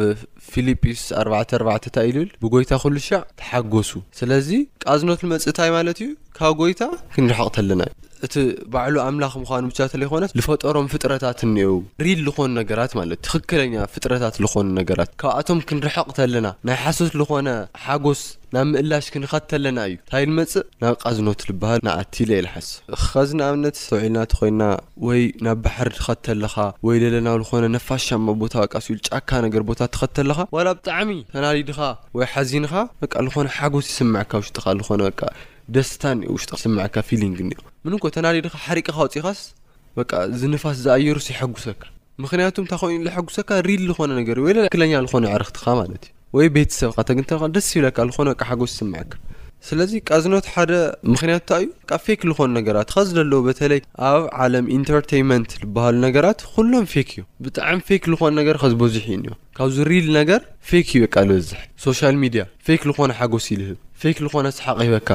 ፊልጲስ 0.53 1.01
44 1.24 1.88
እንታይ 1.89 2.07
ኢልብል 2.12 2.29
ብጎይታ 2.41 2.72
ኩሉ 2.83 2.95
ሻ 3.07 3.19
ተሓጐሱ 3.39 3.89
ስለዚ 4.19 4.50
ቃዝኖት 4.86 5.19
ንመጽእታይ 5.25 5.69
ማለት 5.77 5.98
እዩ 6.05 6.10
ካብ 6.38 6.53
ጎይታ 6.62 6.81
ክንርሐቕ 7.15 7.50
ተለና 7.57 7.81
እዩ 7.95 8.01
እቲ 8.25 8.36
ባዕሉ 8.74 8.95
ኣምላኽ 9.07 9.33
ምዃኑ 9.43 9.63
ብቻተለኮነስ 9.72 10.31
ዝፈጠሮም 10.39 10.88
ፍጥረታት 10.93 11.39
እኒኤ 11.48 11.69
ሪድ 12.05 12.19
ዝኾኑ 12.27 12.50
ነገራት 12.60 12.91
ማለት 13.00 13.17
እ 13.22 13.24
ትኽክለኛ 13.27 13.74
ፍጥረታት 13.93 14.36
ዝኾኑ 14.43 14.67
ነገራት 14.79 15.10
ካብኣቶም 15.24 15.60
ክንርሕቕ 15.69 16.07
ተለና 16.19 16.48
ናይ 16.67 16.77
ሓሶስ 16.83 17.12
ዝኾነ 17.22 17.50
ሓጎስ 17.86 18.22
ናብ 18.55 18.65
ምእላሽክ 18.72 19.15
ንኸተለና 19.22 19.77
እዩ 19.89 19.93
እንታይ 20.00 20.24
ንመፅእ 20.29 20.65
ናብ 20.83 20.95
ቃዝኖት 21.03 21.39
ዝብሃል 21.48 21.79
ንኣት 21.88 22.15
ለ 22.29 22.31
የ 22.38 22.41
ልሓስብ 22.45 22.81
ከዝን 23.12 23.39
ኣብነት 23.45 23.75
ዝተውዒልናተ 23.81 24.31
ኮይና 24.39 24.63
ወይ 25.07 25.22
ናብ 25.45 25.57
ባሕር 25.65 25.89
ትኸተለኻ 25.98 26.55
ወይ 26.88 26.95
ሌለናው 27.03 27.36
ዝኾነ 27.45 27.63
ነፋሻማ 27.77 28.27
ቦታ 28.43 28.53
ኣቃሲኢል 28.65 29.00
ጫካ 29.07 29.29
ነገር 29.45 29.62
ቦታ 29.69 29.79
እትኸተለኻ 29.89 30.39
ዋላ 30.57 30.67
ብጣዕሚ 30.79 31.10
ተናዲድኻ 31.36 31.79
ወይ 32.17 32.25
ሓዚንካ 32.33 32.74
ዝኾነ 33.25 33.48
ሓጎስ 33.57 33.88
ይስምዕካ 33.93 34.33
ውሽጥኻ 34.43 34.65
ዝኾነ 34.83 35.01
ደስታ 35.77 36.05
ውሽጢ 36.36 36.51
ስምካ 36.65 36.95
ፊሊንግ 37.10 37.38
እኒ 37.48 37.51
ምንኮ 37.88 38.03
ተናዲድካ 38.17 38.55
ሓሪቅካ 38.69 38.98
ወፅኢኻስ 39.07 39.41
ዝንፋስ 40.41 40.77
ዝኣየሩስ 40.86 41.27
ይሓጉሰካ 41.36 41.81
ምክንያቱም 42.25 42.63
እንታይ 42.65 42.79
ኮይኑ 42.83 43.01
ዝሓጉሰካ 43.10 43.50
ሪድ 43.69 43.83
ዝኾነ 43.91 44.12
ነገር 44.24 44.38
ወይ 44.48 44.53
ክለኛ 44.75 44.91
ዝኾነ 45.10 45.25
ዕረክትካ 45.38 45.65
ማለት 45.81 46.03
እዩ 46.07 46.12
ወይ 46.37 46.47
ቤተሰብ 46.53 46.91
ካተግንተ 46.97 47.31
ደስ 47.55 47.67
ይብለካ 47.73 47.97
ዝኾነ 48.09 48.29
ሓጎስ 48.49 48.71
ይስምዐካ 48.75 49.11
ስለዚ 49.67 49.91
ቃዝኖት 50.09 50.45
ሓደ 50.53 50.71
ምክንያቱ 51.13 51.45
እንታ 51.45 51.49
እዩ 51.63 51.67
ፌክ 52.05 52.21
ዝኾን 52.29 52.49
ነገራት 52.57 52.87
ከዚ 52.95 53.09
ዘለዎ 53.17 53.39
በተለይ 53.47 53.81
ኣብ 54.11 54.23
ዓለም 54.45 54.65
ኢንተርታመንት 54.77 55.51
ዝበሃሉ 55.59 55.97
ነገራት 56.07 56.39
ኩሎም 56.53 56.85
ፌክ 56.93 57.09
እዩ 57.15 57.21
ብጣዕሚ 57.47 57.77
ፌክ 57.89 58.03
ዝኾነ 58.13 58.31
ነገር 58.41 58.57
ከዝበዝሒ 58.63 59.03
እዩ 59.11 59.19
ኒዮ 59.25 59.35
ካብዚ 59.59 59.77
ሪል 59.91 60.07
ነገር 60.19 60.41
ፌክ 60.69 60.89
እዩ 60.99 61.03
ቃ 61.13 61.25
ዝበዝሕ 61.29 61.61
ሶሻል 61.85 62.17
ሚድያ 62.23 62.45
ፌክ 62.67 62.81
ዝኾነ 62.89 63.11
ሓጎስ 63.19 63.47
ይልህብ 63.53 63.77
ፌክ 64.03 64.17
ዝኾነ 64.25 64.45
ስሓቀሂበካ 64.57 65.09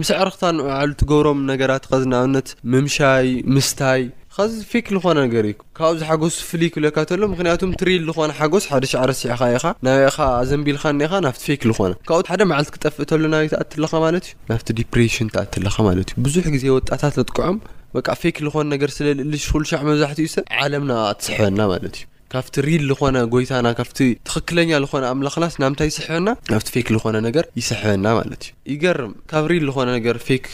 ምስ 0.00 0.10
ዕርክታ 0.22 0.42
ንባዕሉ 0.56 0.90
ትገብሮም 1.00 1.38
ነገራት 1.52 1.84
ከዝና 1.90 2.12
ኣብነት 2.22 2.48
ምምሻይ 2.72 3.28
ምስታይ 3.54 4.02
ካዚ 4.38 4.52
ፌክ 4.72 4.86
ዝኮነ 4.94 5.14
ነገር 5.26 5.44
ካብኡዚ 5.78 6.00
ሓጎስ 6.08 6.34
ፍልይ 6.48 6.68
ክብለካተሎ 6.74 7.22
ምክንያቱ 7.32 7.60
ትሪል 7.80 8.02
ዝኾነ 8.08 8.30
ሓጎስ 8.40 8.64
ሓደ 8.70 8.84
ሸ 8.90 8.94
ርሲዕካ 9.10 9.38
ኻ 9.62 9.72
ናኻ 9.86 10.18
ዘንቢልካ 10.50 10.84
ኒኢ 10.98 11.10
ናብቲ 11.26 11.40
ፌክ 11.46 11.62
ዝኾነ 11.70 11.92
ካብኡ 12.08 12.24
ሓደ 12.32 12.40
መዓልቲ 12.50 12.70
ክጠፍእ 12.76 13.08
ተሉ 13.12 13.22
ና 13.32 13.36
ትኣትለካ 13.54 13.94
ማለት 14.06 14.24
እዩ 14.30 14.34
ናብቲ 14.50 14.68
ዲፕሬሽን 14.80 15.30
ተኣትለኻ 15.36 15.76
ማለት 15.88 16.08
እዩ 16.12 16.22
ብዙሕ 16.26 16.44
ግዜ 16.56 16.64
ወጣታት 16.76 17.14
ተጥቀዖም 17.20 17.58
በ 17.96 18.06
ፌክ 18.22 18.38
ዝኮነ 18.44 18.66
ነገር 18.74 18.92
ስለልእልሽል 18.98 19.64
ሻዕ 19.72 19.82
መብዛሕት 19.90 20.20
እዩ 20.24 20.28
ሰብ 20.36 20.46
ዓለም 20.66 20.84
ና 20.92 21.00
ትስሕበና 21.18 21.60
ማለት 21.72 21.96
እዩ 22.00 22.07
ካብቲ 22.32 22.54
ሪል 22.66 22.82
ዝኾነ 22.90 23.18
ጎይታና 23.32 23.68
ካብቲ 23.78 23.98
ትኽክለኛ 24.28 24.70
ዝኾነ 24.84 25.04
ኣምላክናስ 25.14 25.54
ናምንታይ 25.62 25.88
ይስሕበና 25.90 26.28
ካብቲ 26.50 26.66
ፌክ 26.74 26.88
ዝኾነ 26.94 27.16
ነገር 27.26 27.44
ይስሕበና 27.60 28.06
ማለት 28.18 28.42
እዩ 28.48 28.72
ይገርም 28.72 29.12
ካብ 29.30 29.44
ሪል 29.52 29.64
ዝኾነ 29.70 29.88
ነገር 29.98 30.16
ፌክ 30.26 30.44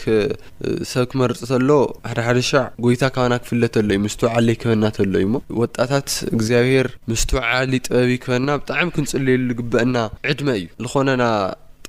ሰብ 0.91 1.05
ክመርፅ 1.11 1.41
ከሎ 1.49 1.69
ሓደሓደ 2.09 2.39
ሸዕ 2.49 2.63
ጎይታ 2.85 3.03
ካብና 3.15 3.33
ክፍለ 3.43 3.61
ሎ 3.87 3.91
እዩ 3.97 4.01
ምስ 4.05 4.15
ዓለይ 4.33 4.57
ክበና 4.61 4.83
ሎ 5.13 5.15
እዩ 5.21 5.27
ሞ 5.33 5.41
ወጣታት 5.61 6.09
እግዚኣብሄር 6.35 6.87
ምስት 7.13 7.31
ዓል 7.49 7.73
ጥበቢ 7.87 8.11
ክበና 8.25 8.47
ብጣዕሚ 8.61 8.87
ክንፅልየሉግበአና 8.97 9.95
ዕድመ 10.33 10.49
እዩ 10.59 10.65
ዝኾነና 10.85 11.25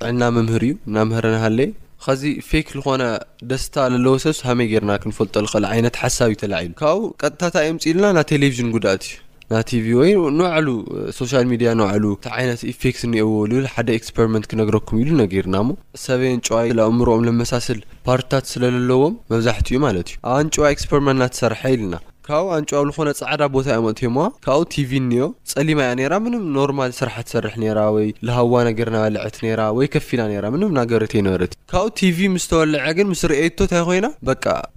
ጥዕና 0.00 0.22
መምህር 0.38 0.64
እዩ 0.70 0.74
ናምህርና 0.96 1.36
ሃለይ 1.46 1.70
ከዚ 2.06 2.22
ፌክ 2.48 2.66
ዝኾነ 2.78 3.02
ደስታ 3.50 3.76
ዘለዎ 3.92 4.16
ሰብ 4.24 4.34
ስመይ 4.40 4.68
ጌርና 4.72 4.92
ክንፈልጦ 5.04 5.34
ዝኽእል 5.46 5.66
ይነት 5.78 5.96
ሓሳብ 6.02 6.28
እዩ 6.32 6.36
ተላሉ 6.42 6.70
ካብብኡ 6.82 7.08
ቀጥታታ 7.22 7.54
ዮም 7.68 7.78
ፅኢልና 7.84 8.06
ና 8.16 8.22
ቴሌቭዥን 8.32 8.68
ጉድእት 8.74 9.04
እዩ 9.08 9.14
ና 9.52 9.58
ቲቪ 9.70 9.86
ወይ 9.98 10.08
ንባዕሉ 10.36 10.68
ሶሻል 11.18 11.44
ሚድያ 11.50 11.68
ንባዕሉ 11.80 12.04
ዓይነት 12.38 12.60
ኤፌክት 12.72 13.02
እኒሄዎ 13.08 13.28
ልብል 13.50 13.66
ሓደ 13.74 13.88
ኤክስፐሪመንት 13.98 14.48
ክነግረኩም 14.50 15.00
ኢሉ 15.02 15.10
ነገርና 15.22 15.56
ሞ 15.68 15.76
ሰበን 16.04 16.40
ጨዋይ 16.48 16.68
ዝእምሮኦም 16.78 17.26
ለመሳስል 17.28 17.80
ፓርትታት 18.08 18.50
ስለዘለዎም 18.54 19.14
መብዛሕት 19.32 19.68
እዩ 19.70 19.78
ማለት 19.86 20.08
እዩ 20.14 20.18
አንጨዋ 20.38 20.64
ኤስፐሪመንት 20.78 21.18
እናተሰርሐ 21.20 21.62
ኢልና 21.76 21.94
ካብኡ 22.28 22.46
ኣንጭ 22.56 22.70
ኣብ 22.78 22.86
ዝኾነ 22.94 23.08
ፃዕዳ 23.22 23.40
ቦታ 23.54 23.66
ዮ 23.76 23.80
መእትዮ 23.86 24.08
ም 24.14 24.18
ካብኡ 24.46 24.62
ቲቪ 24.74 24.90
እኒኦ 25.00 25.24
ፀሊማ 25.50 25.78
ያ 25.88 25.90
ነራ 25.98 26.14
ምንም 26.24 26.42
ኖርማል 26.56 26.92
ስራሕት 27.00 27.26
ሰርሕ 27.34 27.54
ነራ 27.62 27.78
ወይ 27.96 28.06
ዝሃዋ 28.28 28.54
ነገር 28.68 28.88
ናበልዕት 28.94 29.36
ነራ 29.44 29.60
ወይ 29.76 29.88
ከፊኢላ 29.94 30.22
ነራ 30.32 30.44
ምንም 30.54 30.72
ናገረት 30.78 31.12
ይነበረት 31.18 31.52
እ 31.56 31.58
ካብኡ 31.72 31.90
ቲቪ 32.00 32.18
ምስ 32.36 32.46
ተወለዓ 32.52 32.86
ግን 32.98 33.06
ምስ 33.12 33.22
ርአይቶ 33.32 33.56
እንታይ 33.66 33.82
ኮይና 33.88 34.08
በ 34.28 34.36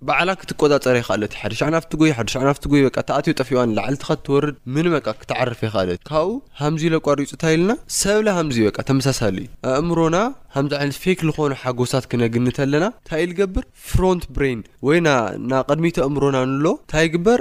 በዕላ 0.10 0.30
ክትቆጣፀረ 0.42 0.96
ይካኣለት 1.02 1.34
ሓደሸናፍት 1.42 1.96
ጎይ 2.02 2.14
ናፍትጎይ 2.50 2.84
ተኣትዮ 3.10 3.34
ጠፊዋን 3.42 3.74
ላዓልቲ 3.80 4.04
ከ 4.10 4.14
ትወርድ 4.28 4.56
ምን 4.76 4.88
በቃ 4.96 5.08
ክትዓርፍ 5.22 5.60
ይካኣለት 5.68 6.00
ካብኡ 6.12 6.36
ከምዚ 6.62 6.84
ዘቋሪፁ 6.96 7.28
እንታይልና 7.38 7.72
ሰብላ 8.02 8.30
ከምዚ 8.38 8.60
ተመሳሳለዩ 8.92 9.48
ኣእምሮና 9.78 10.18
ከምዚ 10.54 10.74
ዓይነት 10.82 10.98
ፌክ 11.06 11.20
ዝኾኑ 11.30 11.52
ሓጎሳት 11.64 12.06
ክነግንት 12.12 12.58
ኣለና 12.68 12.86
እንታኢልገብር 12.96 13.66
ፍሮንት 13.90 14.24
ብሬን 14.38 14.62
ወይ 14.90 15.00
ና 15.08 15.64
ቐድሚት 15.72 15.98
ኣእምሮና 16.08 16.38
ንሎ 16.54 16.68
ንታግር 16.88 17.39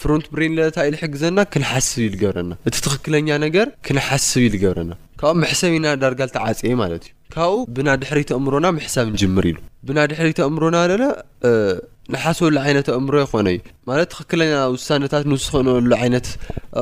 ፀፍሮንት 0.00 0.26
ታ 0.76 0.86
ሕግዘና 1.02 1.38
ክሓስብ 1.54 2.14
ብረና 2.20 2.50
እቲ 2.68 2.74
ትክክለኛ 2.86 3.28
ነገ 3.44 3.56
ክሓስብ 3.86 4.54
ገብረና 4.64 4.92
ሰብ 5.60 5.74
ና 5.84 5.94
ዳርጋ 6.02 6.20
ፅዩ 6.60 6.72
ማ 6.80 6.86
እዩካብኡ 6.96 7.54
ብና 7.76 7.88
ድሪ 8.02 8.18
ተእምሮና 8.30 8.66
ምሕሰብ 8.76 9.06
ንምር 9.20 9.46
ብ 9.88 9.98
ድሪ 10.12 10.28
ተእምሮና 10.40 10.76
ንሓሰሉ 12.14 12.54
ይነት 12.70 12.88
ኣእምሮ 12.94 13.14
ይኮነ 13.24 13.48
እዩ 13.96 14.10
ክለኛ 14.30 14.52
ውሳታት 14.74 15.24
ንስሉ 15.32 15.68
ነት 16.14 16.26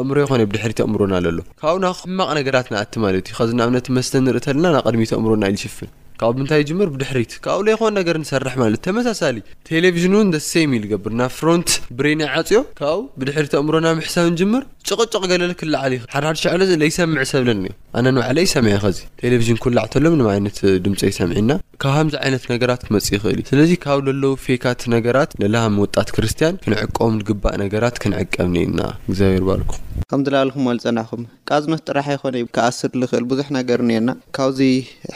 ኣእምሮ 0.00 0.16
ነ 0.40 0.48
ድ 0.72 0.80
እምሮና 0.88 1.14
ዘሎ 1.26 1.38
ብ 1.62 1.94
ሕማቅ 2.02 2.30
ነገራት 2.40 2.68
ኣ 2.82 2.84
እከዚ 3.32 3.50
ብነ 3.72 3.76
መስተ 3.98 4.12
ንርኢ 4.26 4.46
ና 4.62 4.74
ና 4.76 4.86
ቀድሚእምሮና 4.86 5.44
ፍ 5.76 5.78
ካብኡ 6.22 6.34
ብምንታይ 6.36 6.62
ጅምር 6.68 6.88
ብድሕሪት 6.94 7.32
ካብኡ 7.44 7.62
ዘይኮን 7.66 7.94
ነገር 7.98 8.16
ንሰርሕ 8.22 8.52
ማለት 8.62 8.80
ተመሳሳሊ 8.86 9.36
ቴሌቭዥን 9.68 10.12
እውን 10.16 10.28
ደስ 10.34 10.44
ሰ 10.52 10.62
ዩዝገብር 10.74 11.12
ናብ 11.20 11.32
ፍሮንት 11.38 11.70
ብሬን 11.98 12.20
ዓፅዮ 12.40 12.58
ካብኡ 12.80 13.00
ብድሕሪት 13.20 13.54
ኣእምሮ 13.58 13.74
ና 13.86 13.90
ምሕሳብ 14.00 14.26
ን 14.28 14.34
ጅምር 14.40 14.62
ጭቕጭቕ 14.90 15.22
ገለ 15.32 15.50
ክላዓል 15.62 15.94
ሓደሓሸለ 16.14 16.62
ዘይሰምዕ 16.70 17.24
ሰብለኒ 17.32 17.64
ኣነ 18.00 18.06
ንባዕለ 18.16 18.38
ይሰምዐ 18.46 18.76
ኸዚ 18.84 19.00
ቴሌቭዥን 19.22 19.58
ኩላዕተሎም 19.64 20.22
ዓይነት 20.34 20.60
ድምፂ 20.84 21.00
ይሰምዒና 21.12 21.50
ካብ 21.82 21.94
ከምዚ 21.96 22.14
ዓይነት 22.24 22.44
ነገራት 22.50 22.80
ክመፅእ 22.86 23.12
ይኽእል 23.16 23.38
እዩ 23.42 23.44
ስለዚ 23.50 23.70
ካብ 23.84 24.00
ዘለው 24.08 24.32
ፌካት 24.42 24.82
ነገራት 24.94 25.30
ለላሃ 25.42 25.64
ምውጣት 25.76 26.08
ክርስትያን 26.16 26.58
ክንዕቀቦም 26.64 27.14
ንግባእ 27.20 27.54
ነገራት 27.62 27.96
ክንዕቀብ 28.02 28.46
ኒና 28.54 28.78
እግዚኣብር 29.08 29.42
ባረኩኹ 29.48 29.78
ከምዝላልኹም 30.10 30.64
ኣል 30.72 30.78
ፀናዕኹም 30.86 31.22
ቃዝነት 31.48 31.82
ጥራሓ 31.88 32.06
ይኮነ 32.16 32.34
እዩ 32.40 32.44
ከኣስር 32.58 32.90
ንኽእል 33.02 33.24
ብዙሕ 33.30 33.46
ነገር 33.58 33.80
እነና 33.86 34.10
ካብዚ 34.38 34.60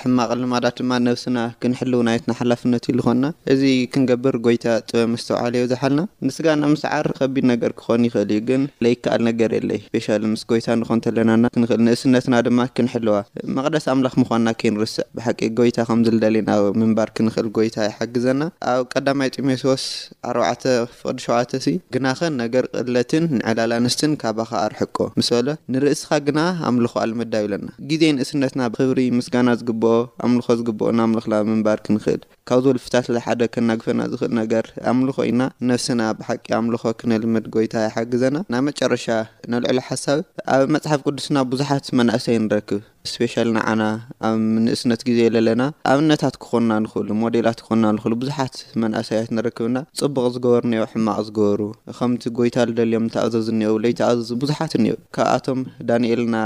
ሕማቕ 0.01 0.31
ልማዳት 0.43 0.77
ድማ 0.81 0.91
ነብስና 1.07 1.39
ክንሕልው 1.63 2.03
ናየትና 2.09 2.35
ሓላፍነት 2.41 2.85
እዩ 2.91 2.97
ዝኾንና 3.03 3.29
እዚ 3.55 3.63
ክንገብር 3.93 4.37
ጎይታ 4.49 4.67
ጥበ 4.89 4.99
ምስተባዓለዩ 5.15 5.63
ብዝሓልና 5.67 6.05
ንስጋ 6.29 6.47
ንምስዓር 6.65 7.09
ከቢድ 7.21 7.47
ነገር 7.53 7.75
ክኾን 7.81 8.09
ይኽእል 8.09 8.33
እዩ 8.39 8.41
ግን 8.51 8.65
ዘይከኣል 8.87 9.25
ነገር 9.31 9.51
የለይ 9.59 9.81
ስፔሻ 9.87 10.11
ምስ 10.35 10.45
ጎይታ 10.53 10.69
ንኾንተለናና 10.83 11.53
ክንኽእል 11.57 11.85
ንእስነትና 11.89 12.35
ድማ 12.49 12.61
ክንሕልዋ 12.79 13.17
መቅደስ 13.59 13.89
ኣምላኽ 13.95 14.17
ምኳንና 14.25 14.49
ከይንርስእ 14.63 15.03
ብሓቂ 15.21 15.41
ጎይታ 15.61 15.89
ከምዝዝደሊ 15.91 16.35
ዩና 16.47 16.53
ኣምንባር 16.71 17.09
ክንኽእል 17.17 17.49
ጎይታ 17.57 17.77
ይሓግዘና 17.89 18.43
ኣብ 18.73 18.83
ቀዳማይ 18.93 19.29
ጢሞቴዎስ 19.37 19.85
4 20.33 20.71
ፍቅዲሸዋተእሲ 21.01 21.69
ግናኸን 21.95 22.35
ነገር 22.43 22.65
ቅድለትን 22.75 23.25
ንዕላል 23.39 23.73
ኣንስትን 23.79 24.13
ካባኻ 24.23 24.51
ኣርሕቆ 24.67 24.99
ምስ 25.19 25.31
በለ 25.37 25.49
ንርእስኻ 25.75 26.11
ግና 26.27 26.41
ኣምልኾ 26.69 26.93
ኣልምድ 27.05 27.33
ይብለና 27.41 27.67
ግዜ 27.91 28.03
ንእስነትና 28.19 28.63
ብክብሪ 28.75 29.01
ምስጋና 29.19 29.49
ዝግብኦ 29.61 29.93
ኣምልኾ 30.27 30.49
ዝግብኦ 30.61 30.89
ናኣምልኹና 30.99 31.39
ምንባር 31.51 31.79
ክንኽእል 31.89 32.23
ካብ 32.49 32.59
ዝውልፍታት 32.65 33.07
ሓደ 33.27 33.41
ከናግፈና 33.55 34.01
ዝኽእል 34.11 34.33
ነገር 34.41 34.67
ኣምልኾ 34.93 35.17
ኢና 35.31 35.43
ነፍስና 35.71 36.03
ብሓቂ 36.19 36.47
ኣምልኾ 36.61 36.83
ክነልምድ 37.01 37.47
ጎይታ 37.55 37.75
ይሓግዘና 37.89 38.37
ናብ 38.55 38.65
መጨረሻ 38.69 39.07
ነልዑለ 39.55 39.79
ሓሳብ 39.89 40.21
ኣብ 40.57 40.69
መፅሓፍ 40.77 41.01
ቅዱስና 41.09 41.37
ብዙሓት 41.53 41.87
መናእሰይ 42.01 42.39
ንረክብ 42.45 42.83
እስፖሻል 43.07 43.49
ንዓና 43.57 43.83
ኣብ 44.29 44.39
ንእስነት 44.67 45.01
ግዜ 45.09 45.19
ዘለና 45.35 45.63
ኣብነታት 45.93 46.35
ክኾንና 46.43 46.73
ንክእሉ 46.85 47.09
ሞዴላት 47.23 47.59
ክኾንና 47.65 47.87
ንኽእሉ 47.97 48.13
ብዙሓት 48.23 48.55
መናእሰያት 48.83 49.29
ንርክብና 49.37 49.77
ፅቡቅ 50.01 50.25
ዝገበሩ 50.35 50.63
እኒሄው 50.69 50.87
ሕማቅ 50.93 51.17
ዝገበሩ 51.27 51.61
ከምቲ 51.99 52.25
ጎይታ 52.39 52.57
ዝደልዮም 52.71 53.07
ተኣዘዝ 53.15 53.47
እኒሄ 53.55 53.71
ለይቲ 53.85 54.01
ኣዘዝ 54.09 54.31
ብዙሓት 54.43 54.75
እኒሄው 54.79 54.99
ካብኣቶም 55.19 55.61
ዳንኤልና 55.91 56.37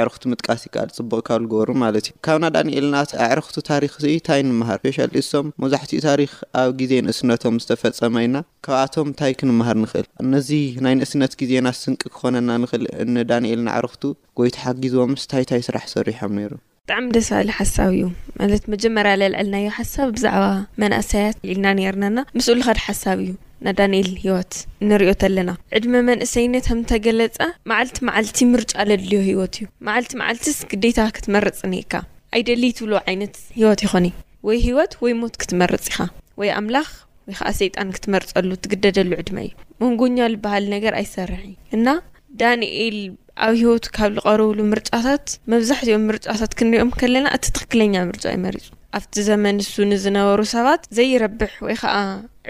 ዕረክቱ 0.00 0.22
ምጥቃስ 0.32 0.64
ይከኣል 0.68 0.90
ፅቡቅ 0.98 1.22
ካብ 1.28 1.42
ዝገበሩ 1.46 1.68
ማለት 1.84 2.06
እዩ 2.10 2.14
ካብና 2.28 2.44
ዳንኤልና 2.56 2.96
ኣዕረክቱ 3.28 3.56
ታሪክ 3.70 3.94
እንታይ 4.04 4.42
ንምሃር 4.50 4.80
እሶም 5.22 5.46
መብዛሕትኡ 5.64 6.00
ታሪክ 6.08 6.32
ኣብ 6.62 6.70
ግዜ 6.82 6.92
ንእስነቶም 7.06 7.56
ዝተፈፀመ 7.64 8.16
ኢና 8.26 8.36
ካብኣቶም 8.66 9.08
ታይ 9.20 9.32
ክንምሃር 9.40 9.76
ንኽእል 9.84 10.06
ነዚ 10.34 10.50
ናይ 10.84 10.94
ንእስነት 11.00 11.32
ግዜና 11.42 11.66
ስንቅ 11.82 12.02
ክኾነና 12.14 12.50
ንኽእል 12.64 12.84
እን 13.04 13.14
ዳንኤልና 13.32 13.68
ዕረክቱ 13.80 14.02
ጎይታ 14.38 14.56
ሓጊዝዎምስ 14.66 15.22
ታይታይ 15.30 15.60
ይስራሕ 15.62 15.84
ሰ 15.92 16.01
ብጣዕሚ 16.08 16.38
ደስ 17.14 17.28
ባሊ 17.32 17.50
ሓሳብ 17.58 17.88
እዩ 17.94 18.00
ማለት 18.38 18.64
መጀመርያ 18.72 19.10
ዘልዕልናዮ 19.20 19.66
ሓሳብ 19.78 20.08
ብዛዕባ 20.16 20.46
መናእሰያት 20.82 21.36
ልልና 21.48 21.66
ነይርናና 21.78 22.18
ምስኡሉካድ 22.36 22.78
ሓሳብ 22.86 23.18
እዩ 23.24 23.32
ናዳንኤል 23.66 24.08
ሂወት 24.24 24.54
እንሪዮት 24.84 25.20
ኣለና 25.28 25.50
ዕድመ 25.78 25.94
መንእሰይነት 26.10 26.66
ከም 26.70 26.80
ተገለፀ 26.92 27.38
መዓልቲ 27.72 27.96
መዓልቲ 28.08 28.40
ምርጫ 28.54 28.72
ለድልዮ 28.90 29.20
ሂወት 29.30 29.54
እዩ 29.60 29.66
ማዓልቲ 29.88 30.12
ማዓልትስ 30.22 30.58
ግዴታ 30.72 30.98
ክትመርፅ 31.18 31.60
ኒካ 31.74 31.94
ኣይደሊይ 32.36 32.74
ትብሎ 32.80 32.92
ዓይነት 33.08 33.36
ሂወት 33.60 33.82
ይኮኒ 33.86 34.08
ወይ 34.48 34.58
ሂወት 34.68 34.94
ወይ 35.04 35.14
ሞት 35.22 35.34
ክትመርፅ 35.42 35.84
ኢኻ 35.92 35.98
ወይ 36.42 36.50
ኣምላኽ 36.60 36.90
ወይ 37.26 37.34
ከዓ 37.40 37.48
ሰይጣን 37.60 37.92
ክትመርፀሉ 37.96 38.50
ትግደደሉ 38.64 39.10
ዕድመ 39.22 39.38
እዩ 39.46 39.52
መንጎኛ 39.84 40.16
ዝብሃል 40.34 40.64
ነገር 40.74 40.92
ኣይሰርሐና 41.02 41.86
ዳንኤል 42.40 42.98
ኣብ 43.46 43.54
ሂወቱ 43.60 43.84
ካብ 43.96 44.10
ዝቐርብሉ 44.16 44.58
ምርጫታት 44.72 45.26
መብዛሕትኦም 45.52 46.04
ምርጫታት 46.10 46.52
ክንሪኦም 46.58 46.90
ከለና 47.00 47.26
እቲ 47.36 47.44
ትክክለኛ 47.56 47.94
ምርጫ 48.10 48.24
ይመሪፁ 48.36 48.64
ኣብቲ 48.98 49.14
ዘመን 49.30 49.56
ንሱ 49.60 49.74
ንዝነበሩ 49.92 50.40
ሰባት 50.56 50.82
ዘይረብሕ 50.98 51.52
ወይ 51.66 51.76
ከዓ 51.82 51.94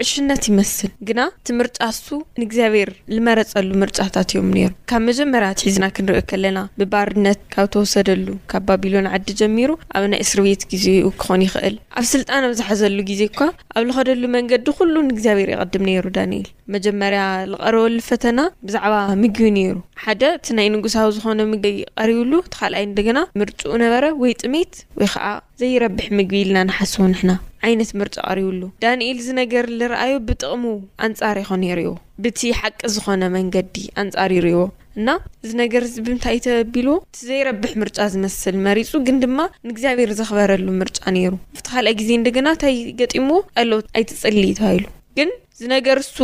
ዕሽነት 0.01 0.43
ይመስል 0.49 0.89
ግና 1.07 1.19
እቲ 1.31 1.49
ምርጫሱ 1.59 2.05
ንእግዚኣብሔር 2.41 2.89
ዝመረፀሉ 3.13 3.67
ምርጫታት 3.81 4.29
እዮም 4.33 4.47
ነይሩ 4.55 4.69
ካብ 4.91 5.01
መጀመርያ 5.09 5.49
ትሒዝና 5.59 5.85
ክንሪኦ 5.95 6.21
ከለና 6.29 6.59
ብባርነት 6.79 7.39
ካብ 7.55 7.67
ተወሰደሉ 7.73 8.25
ካብ 8.53 8.63
ባቢሎን 8.69 9.09
ዓዲ 9.17 9.27
ጀሚሩ 9.41 9.71
ኣብ 9.97 10.05
ናይ 10.13 10.19
እስርቤት 10.25 10.63
ግዜኡ 10.71 11.09
ክኾን 11.21 11.43
ይኽእል 11.47 11.75
ኣብ 11.99 12.05
ስልጣን 12.13 12.47
ኣብዝሓዘሉ 12.49 12.97
ግዜ 13.11 13.21
እኳ 13.31 13.39
ኣብ 13.77 13.85
ዝኸደሉ 13.91 14.23
መንገዲ 14.37 14.67
ኩሉ 14.79 14.95
ንእግዚኣብሔር 15.11 15.49
ይቐድም 15.55 15.85
ነይሩ 15.91 16.05
ዳንኤል 16.17 16.47
መጀመርያ 16.75 17.21
ዝቐርበሉፈተና 17.53 18.39
ብዛዕባ 18.67 18.93
ምግቢ 19.23 19.47
ነይሩ 19.59 19.75
ሓደ 20.05 20.21
እቲ 20.39 20.47
ናይ 20.59 20.67
ንጉሳዊ 20.75 21.07
ዝኾነ 21.17 21.39
ምግቢ 21.53 21.71
ቀሪብሉ 22.01 22.33
እቲ 22.45 22.55
ካልኣይ 22.61 22.85
እንደገና 22.89 23.19
ምርጭኡ 23.41 23.73
ነበረ 23.85 24.03
ወይ 24.23 24.33
ጥሜት 24.43 24.73
ወይ 25.01 25.09
ከዓ 25.15 25.25
ዘይረብሕ 25.61 26.07
ምግቢ 26.19 26.35
ኢልና 26.45 26.59
ንሓስ 26.69 26.95
ኒሕና 27.13 27.31
ዓይነት 27.67 27.91
ምርጫ 27.99 28.15
ቅሪቡሉ 28.29 28.61
ዳንኤል 28.83 29.17
እዚ 29.21 29.27
ነገር 29.41 29.65
ዝረኣዩ 29.79 30.13
ብጥቕሙ 30.27 30.63
ኣንጻር 31.05 31.37
ይኮነ 31.41 31.61
ይርእዎ 31.69 31.91
ብቲ 32.23 32.39
ሓቂ 32.59 32.79
ዝኾነ 32.93 33.23
መንገዲ 33.35 33.75
ኣንጻር 34.03 34.31
ይርእዎ 34.37 34.61
እና 35.01 35.09
እዚ 35.45 35.51
ነገር 35.61 35.83
ዚ 35.91 36.01
ብንታይ 36.07 36.37
ተበቢሉዎ 36.45 36.97
ቲ 37.15 37.19
ዘይረብሕ 37.29 37.71
ምርጫ 37.83 37.97
ዝመስል 38.13 38.57
መሪፁ 38.67 38.91
ግን 39.07 39.15
ድማ 39.23 39.39
ንእግዚኣብሔር 39.67 40.11
ዘኽበረሉ 40.19 40.67
ምርጫ 40.81 40.99
ነይሩ 41.17 41.31
ብቲ 41.55 41.65
ካልኣይ 41.75 41.95
ግዜ 42.01 42.09
እንደገና 42.19 42.45
እንታይ 42.55 42.77
ገጢሞዎ 42.99 43.39
ኣሎት 43.61 43.87
ኣይትፅሊ 43.99 44.37
ተባሂሉ 44.59 44.85
ግን 45.19 45.31
ዝነገር 45.61 45.97
እሱ 46.03 46.17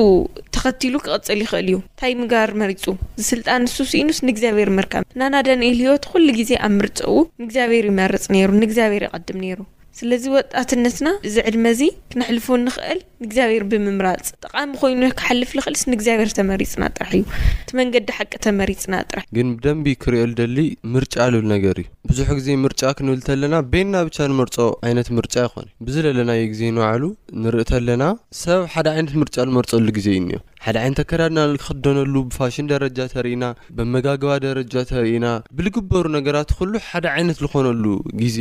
ተኸትሉ 0.58 0.94
ክቕፅል 1.06 1.42
ይኽእል 1.46 1.68
እዩ 1.72 1.78
እንታይ 1.82 2.14
ምግባር 2.22 2.52
መሪፁ 2.64 2.86
ዝስልጣን 3.22 3.62
ንሱ 3.68 3.78
ስኢኑስ 3.94 4.20
ንእግዚኣብሔር 4.28 4.72
ምርካም 4.80 5.08
እናና 5.16 5.34
ዳንኤል 5.50 5.78
ሂወት 5.86 6.08
ኩሉ 6.14 6.28
ግዜ 6.42 6.52
ኣብ 6.68 6.74
ምርጫ 6.82 7.00
ንእግዚኣብሔር 7.44 7.88
ይመርፅ 7.94 8.26
ይሩ 8.42 8.52
ንእግኣብሔር 8.64 9.06
ይቀድም 9.08 9.42
ሩ 9.60 9.68
ስለዚ 10.00 10.24
ወጣትነትና 10.38 11.10
እዚ 11.28 11.36
ዕድመ 11.50 11.66
እዚ 11.76 11.82
ክንሕልፉ 12.12 12.46
ንኽእል 12.66 13.00
ንእግዚኣብሔር 13.24 13.64
ብምምራፅ 13.72 14.28
ጠቃሚ 14.44 14.70
ኮይኑ 14.82 15.02
ክሓልፍ 15.20 15.50
ንኽእልስንእግዚኣብሄር 15.58 16.30
ተመሪፅና 16.40 16.84
ጥራሕ 16.98 17.12
እዩ 17.20 17.24
እቲ 17.64 17.72
መንገዲ 17.80 18.08
ሓቂ 18.18 18.32
ተመሪፅና 18.46 18.94
ጥራሕ 19.10 19.24
ግን 19.38 19.48
ብደንብ 19.58 19.88
ክርዮ 20.04 20.22
ዝደሊ 20.32 20.60
ምርጫ 20.96 21.16
ዝብል 21.34 21.48
ነገር 21.56 21.78
እዩ 21.84 21.88
ብዙሕ 22.12 22.30
ግዜ 22.40 22.50
ምርጫ 22.66 22.82
ክንብል 23.00 23.22
ከለና 23.28 23.56
ቤና 23.74 23.94
ብቻ 24.10 24.18
ንመርፆ 24.34 24.58
ዓይነት 24.90 25.10
ምርጫ 25.20 25.36
ይኮነ 25.48 25.68
እ 25.72 25.84
ብዚ 25.88 25.96
ዘለናየ 26.06 26.46
ግዜ 26.54 26.62
ንባዕሉ 26.78 27.04
ንርእ 27.46 27.66
ተለና 27.74 28.04
ሰብ 28.44 28.64
ሓደ 28.76 28.88
ዓይነት 28.96 29.16
ምርጫ 29.24 29.36
ዝመርፀሉ 29.50 29.86
ግዜ 30.00 30.08
እዩ 30.20 30.22
እኒሄም 30.22 30.46
ሓደ 30.64 30.78
ዓይነት 30.84 30.98
ኣከዳድና 31.04 31.40
ዝክደነሉ 31.60 32.14
ብፋሽን 32.30 32.66
ደረጃ 32.72 32.98
ተርኢና 33.16 33.46
ብመጋግባ 33.76 34.32
ደረጃ 34.48 34.74
ተርኢና 34.94 35.26
ብዝግበሩ 35.58 36.04
ነገራት 36.18 36.50
ኩሉ 36.60 36.74
ሓደ 36.90 37.06
ዓይነት 37.16 37.38
ዝኾነሉ 37.44 37.84
ግዜ 38.24 38.38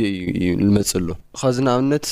እዩዝመፅእ 0.47 0.95
ኣሎ 0.99 1.07
እዝና 1.51 1.67
ኣብነት 1.77 2.07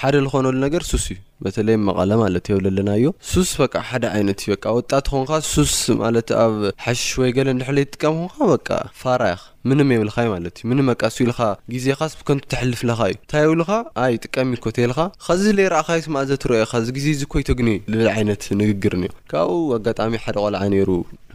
ሓደ 0.00 0.14
ዝኮነሉ 0.24 0.54
ነገር 0.66 0.82
ስስ 0.90 1.04
እዩ 1.14 1.16
በተለይ 1.46 1.76
መቐለ 1.86 2.10
ማለት 2.24 2.44
የብለ 2.50 2.66
ኣለናዮ 2.72 3.04
ሱስ 3.30 3.50
በቃ 3.62 3.74
ሓደ 3.88 4.04
ዓይነት 4.16 4.40
እዩ 4.44 4.54
ወጣት 4.78 5.06
ኮንካ 5.14 5.30
ሱስ 5.52 5.74
ማለት 6.02 6.28
ኣብ 6.44 6.54
ሓሽሽ 6.84 7.10
ወይ 7.20 7.30
ገለ 7.36 7.48
ንድሕለይ 7.56 7.84
ትጥቀም 7.88 8.14
ኮን 8.34 8.46
በቃ 8.54 8.68
ፋራ 9.02 9.20
ያኻ 9.32 9.42
ምንም 9.70 9.88
የብልካዩ 9.94 10.26
ማለት 10.34 10.54
እዩ 10.60 10.64
ምንም 10.70 10.86
ቃ 11.00 11.10
ስኢ 11.14 11.22
ኢልካ 11.26 11.40
ግዜኻስ 11.74 12.12
ብከምቲ 12.20 12.46
ትሕልፍለኻ 12.54 12.98
እዩ 13.10 13.16
እንታይ 13.18 13.42
የብልካ 13.46 13.70
ኣይ 14.04 14.14
ጥቀሚእ 14.24 14.60
ኮቴልካ 14.64 15.00
ከዚ 15.26 15.42
ዘይረኣኻይትማእዘ 15.58 16.30
ትረአዩካዚ 16.44 16.86
ግዜ 16.96 17.06
እዚ 17.16 17.22
ኮይቶ 17.34 17.48
ግን 17.60 17.68
ልብል 17.92 18.08
ዓይነት 18.14 18.42
ንግግር 18.60 18.94
ኒዮ 19.02 19.12
ካብኡ 19.32 19.52
ኣጋጣሚ 19.78 20.14
ሓደ 20.24 20.36
ቆልዓ 20.44 20.62
ነይሩ 20.74 20.90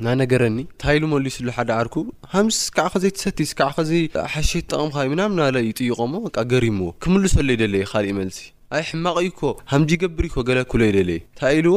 ናነገረኒ 0.07 0.57
ታይሉ 0.83 1.01
መሊስሉ 1.13 1.47
ሓደ 1.59 1.69
ዓርኩ 1.79 1.95
ሃምስ 2.35 2.59
ካዓ 2.77 2.87
ኸዘይ 2.95 3.13
ትሰቲስ 3.19 3.51
ካዕ 3.61 3.71
ኸዘይ 3.79 4.03
ሓሸ 4.35 4.51
ትጠቅምካ 4.67 4.97
እዩ 5.07 5.11
ምናምና 5.15 5.41
ለ 5.55 5.65
ይጥይቀዎ 5.69 6.05
ገሪምዎ 6.53 6.89
ክምሉሰሎ 7.05 7.47
የ 7.55 7.59
ደለ 7.63 7.75
ካልእ 7.93 8.13
ይመልሲ 8.15 8.39
ኣይ 8.75 8.81
ሕማቕ 8.88 9.17
ኢ 9.25 9.29
ኮ 9.39 9.50
ሃምጂ 9.71 9.91
ገብር 10.01 10.25
ኮ 10.33 10.43
ገለ 10.47 10.59
ክሎ 10.71 10.81
የደለየ 10.88 11.19
እንታይ 11.27 11.53
ኢልዎ 11.59 11.75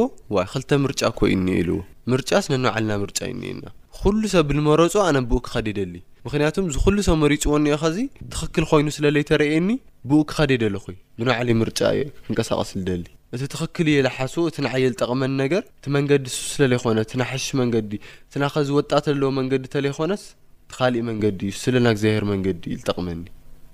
ክልተ 0.53 0.69
ምርጫ 0.85 1.01
ኮይእኒ 1.19 1.45
ኢልዎ 1.59 1.77
ምርጫ 2.11 2.29
ስ 2.45 2.49
ነ 2.51 2.55
ነባዕልና 2.63 2.91
ምርጫ 3.03 3.19
እዩኒአና 3.33 3.63
ኩሉ 3.97 4.21
ሰብ 4.33 4.43
ብዝመረፁ 4.49 4.95
ኣነ 5.05 5.17
ብኡ 5.31 5.39
ክኸደ 5.45 5.67
የደሊ 5.71 5.93
ምክንያቱም 6.25 6.65
ዝኩሉ 6.75 6.95
ሰብ 7.07 7.15
መሪፅዎኒኦ 7.23 7.75
ኸዚ 7.83 7.97
ትኽክል 8.33 8.65
ኮይኑ 8.71 8.87
ስለ 8.97 9.05
ለይ 9.15 9.23
ተርእየኒ 9.29 9.69
ብኡ 10.11 10.19
ክኸደ 10.31 10.49
የደለኹ 10.57 10.85
ብንባዕለዩ 11.19 11.55
ምርጫ 11.61 11.79
እየ 11.97 12.01
ክንቀሳቐስ 12.25 12.71
ደሊ 12.89 13.05
እቲ 13.35 13.41
ትክክል 13.53 13.87
እየ 13.93 14.01
ዝሓስ 14.07 14.35
እቲ 14.51 14.57
ንዓየ 14.65 14.89
ዝጠቕመኒ 14.93 15.31
ነገር 15.43 15.63
እቲ 15.79 15.85
መንገዲ 15.97 16.25
ሱ 16.35 16.39
ስለ 16.55 16.69
ዘይኮነ 16.73 16.99
ናሓሺ 17.21 17.47
መንገዲ 17.61 17.91
እቲናኸዝ 18.29 18.71
ወጣት 18.79 19.07
ዘለዎ 19.11 19.29
መንገዲ 19.39 19.63
እንተለይኮነስ 19.69 20.25
ቲካሊእ 20.73 21.05
መንገዲ 21.11 21.39
እዩስለ 21.53 21.75
ና 21.85 21.93
እግዚኣብር 21.95 22.25
መንገዲ 22.33 22.63
ኢዝጠቕመኒ 22.77 23.21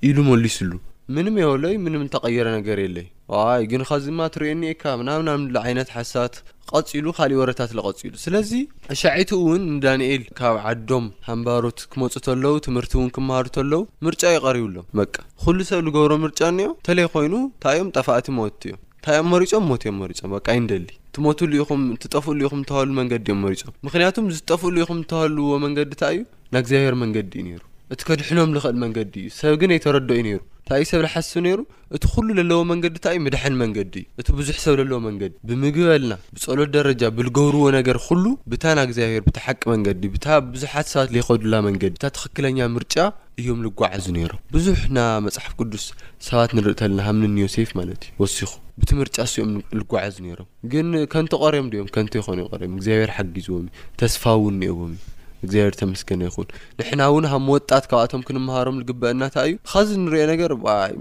ኢሉ 0.10 0.18
መሊስሉ 0.32 0.72
ምንም 1.16 1.36
የበሎይ 1.40 1.76
ምንም 1.84 2.02
እተቀየረ 2.06 2.48
ነገር 2.56 2.78
የለይ 2.84 3.06
ዋይ 3.34 3.62
ግን 3.72 3.82
ከዚ 3.90 4.04
ድማ 4.12 4.22
እትርእየኒአካ 4.30 4.84
ናብናምሎ 5.08 5.54
ዓይነት 5.68 5.90
ሓሳባት 5.98 6.34
ቀጺሉ 6.72 7.06
ካልእ 7.18 7.38
ወረታት 7.42 7.70
ዝቀጺሉ 7.76 8.12
ስለዚ 8.24 8.50
ኣሻዒትኡ 8.94 9.38
እውን 9.44 9.62
ንዳንኤል 9.76 10.24
ካብ 10.40 10.56
ዓዶም 10.72 11.06
ሃንባሮት 11.28 11.80
ክመፁ 11.92 12.14
ተለዉ 12.26 12.54
ትምህርቲ 12.66 12.92
እውን 13.00 13.12
ክመሃሉ 13.18 13.48
ከለዉ 13.58 13.80
ምርጫ 14.08 14.24
እዩቀሪብሎም 14.36 14.88
በቃ 15.02 15.16
ኩሉ 15.44 15.58
ሰብ 15.70 15.80
ዝገብሮ 15.88 16.12
ምርጫ 16.26 16.42
እኒኦ 16.54 16.70
እተለይ 16.82 17.08
ኮይኑ 17.14 17.34
እንታ 17.46 17.66
እዮም 17.78 17.92
ጠፋእቲ 18.02 18.28
መት 18.40 18.60
እዮም 18.70 18.84
እንታይእዮም 18.98 19.30
መሪፆም 19.36 19.66
ሞት 19.72 19.84
እዮም 19.88 19.98
መሪፆም 20.06 20.34
በቃ 20.38 20.48
ይ 20.58 20.62
ንደሊ 20.66 20.90
ትሞትሉኢኹም 21.18 21.86
ትጠፍኡ 22.04 22.30
ሉኢኹም 22.42 22.60
እንተባህሉ 22.64 22.92
መንገዲ 23.00 23.24
እዮም 23.30 23.42
መሪፆም 23.48 23.74
ምክንያቱም 23.88 24.28
ዝጠፍኡ 24.40 24.66
ሉኢኹም 24.78 24.98
እንተባህልዎ 25.02 25.54
መንገዲ 25.68 25.90
እታ 26.00 26.04
እዩ 26.18 26.20
ናእግዚብሔር 26.56 26.98
መንገዲ 27.06 27.32
እዩ 27.42 27.46
ነይሩ 27.50 27.62
እቲ 27.94 28.02
ከድሕኖም 28.12 28.52
ዝኽእል 28.60 28.78
መንገዲ 28.86 29.14
እዩ 29.26 29.34
ሰብ 29.40 29.56
ግን 29.64 29.70
ኣይተረድ 29.78 30.12
እዩ 30.18 30.22
ነይሩ 30.30 30.40
እንታ 30.68 30.78
እዩ 30.80 30.86
ሰብ 30.90 31.02
ዝሓስብ 31.04 31.38
ነይሩ 31.44 31.60
እቲ 31.96 32.04
ኩሉ 32.14 32.28
ዘለዎ 32.38 32.58
መንገዲ 32.72 32.92
እንታይ 33.00 33.14
እዩ 33.16 33.22
ምድሐን 33.26 33.54
መንገዲ 33.62 33.94
እዩ 34.04 34.20
እቲ 34.20 34.28
ብዙሕ 34.40 34.56
ሰብ 34.64 34.74
ዘለዎ 34.80 34.98
መንገዲ 35.06 35.32
ብምግበልና 35.48 36.14
ብጸሎት 36.34 36.70
ደረጃ 36.78 37.02
ብዝገብርዎ 37.18 37.64
ነገር 37.78 37.98
ኩሉ 38.08 38.24
ብታ 38.52 38.64
ና 38.78 38.80
እግዚኣብሄር 38.88 39.24
ብታ 39.28 39.38
ሓቂ 39.46 39.62
መንገዲ 39.74 40.02
ብታ 40.16 40.28
ብዙሓት 40.52 40.88
ሰባት 40.94 41.10
ዘይኸዱላ 41.16 41.54
መንገዲ 41.70 41.92
ብታ 41.98 42.04
ትክክለኛ 42.18 42.58
ምርጫ 42.76 42.96
እዮም 43.42 43.60
ልጓዓዙ 43.68 44.06
ነይሮም 44.18 44.42
ብዙሕ 44.58 44.80
ና 44.98 45.06
መፅሓፍ 45.28 45.52
ቅዱስ 45.62 45.86
ሰባት 46.30 46.52
ንርእተለና 46.60 47.00
ከምኒ 47.08 47.24
እንዮ 47.32 47.48
ሴፍ 47.58 47.72
ማለት 47.82 48.02
እዩ 48.12 48.18
ወሲኹ 48.24 48.52
ብቲ 48.82 48.90
ምርጫ 49.02 49.16
እስኦም 49.30 49.54
ዝጓዓዙ 49.82 50.16
ነይሮም 50.30 50.50
ግን 50.74 50.88
ከንተ 51.14 51.32
ቀርም 51.44 51.68
ኦም 51.84 51.88
ከንተ 51.98 52.14
ይኮነ 52.22 52.40
ርም 52.64 52.72
እግዚኣብሄር 52.80 53.14
ሓጊዝዎም 53.20 53.66
እዩ 53.70 53.86
ተስፋእውን 54.04 54.58
እኒአዎም 54.60 54.92
እዩ 54.98 55.04
እግዚር 55.48 55.72
ተመስገነ 55.80 56.22
ይኹን 56.30 56.48
ንሕና 56.80 57.02
እውን 57.12 57.26
ኣብ 57.32 57.42
መወጣት 57.48 57.84
ካብኣቶም 57.92 58.22
ክንምሃሮም 58.28 58.78
ዝግበአናእታ 58.82 59.36
እዩ 59.48 59.54
ካዚ 59.72 59.90
ንሪኦ 60.04 60.24
ነገር 60.34 60.52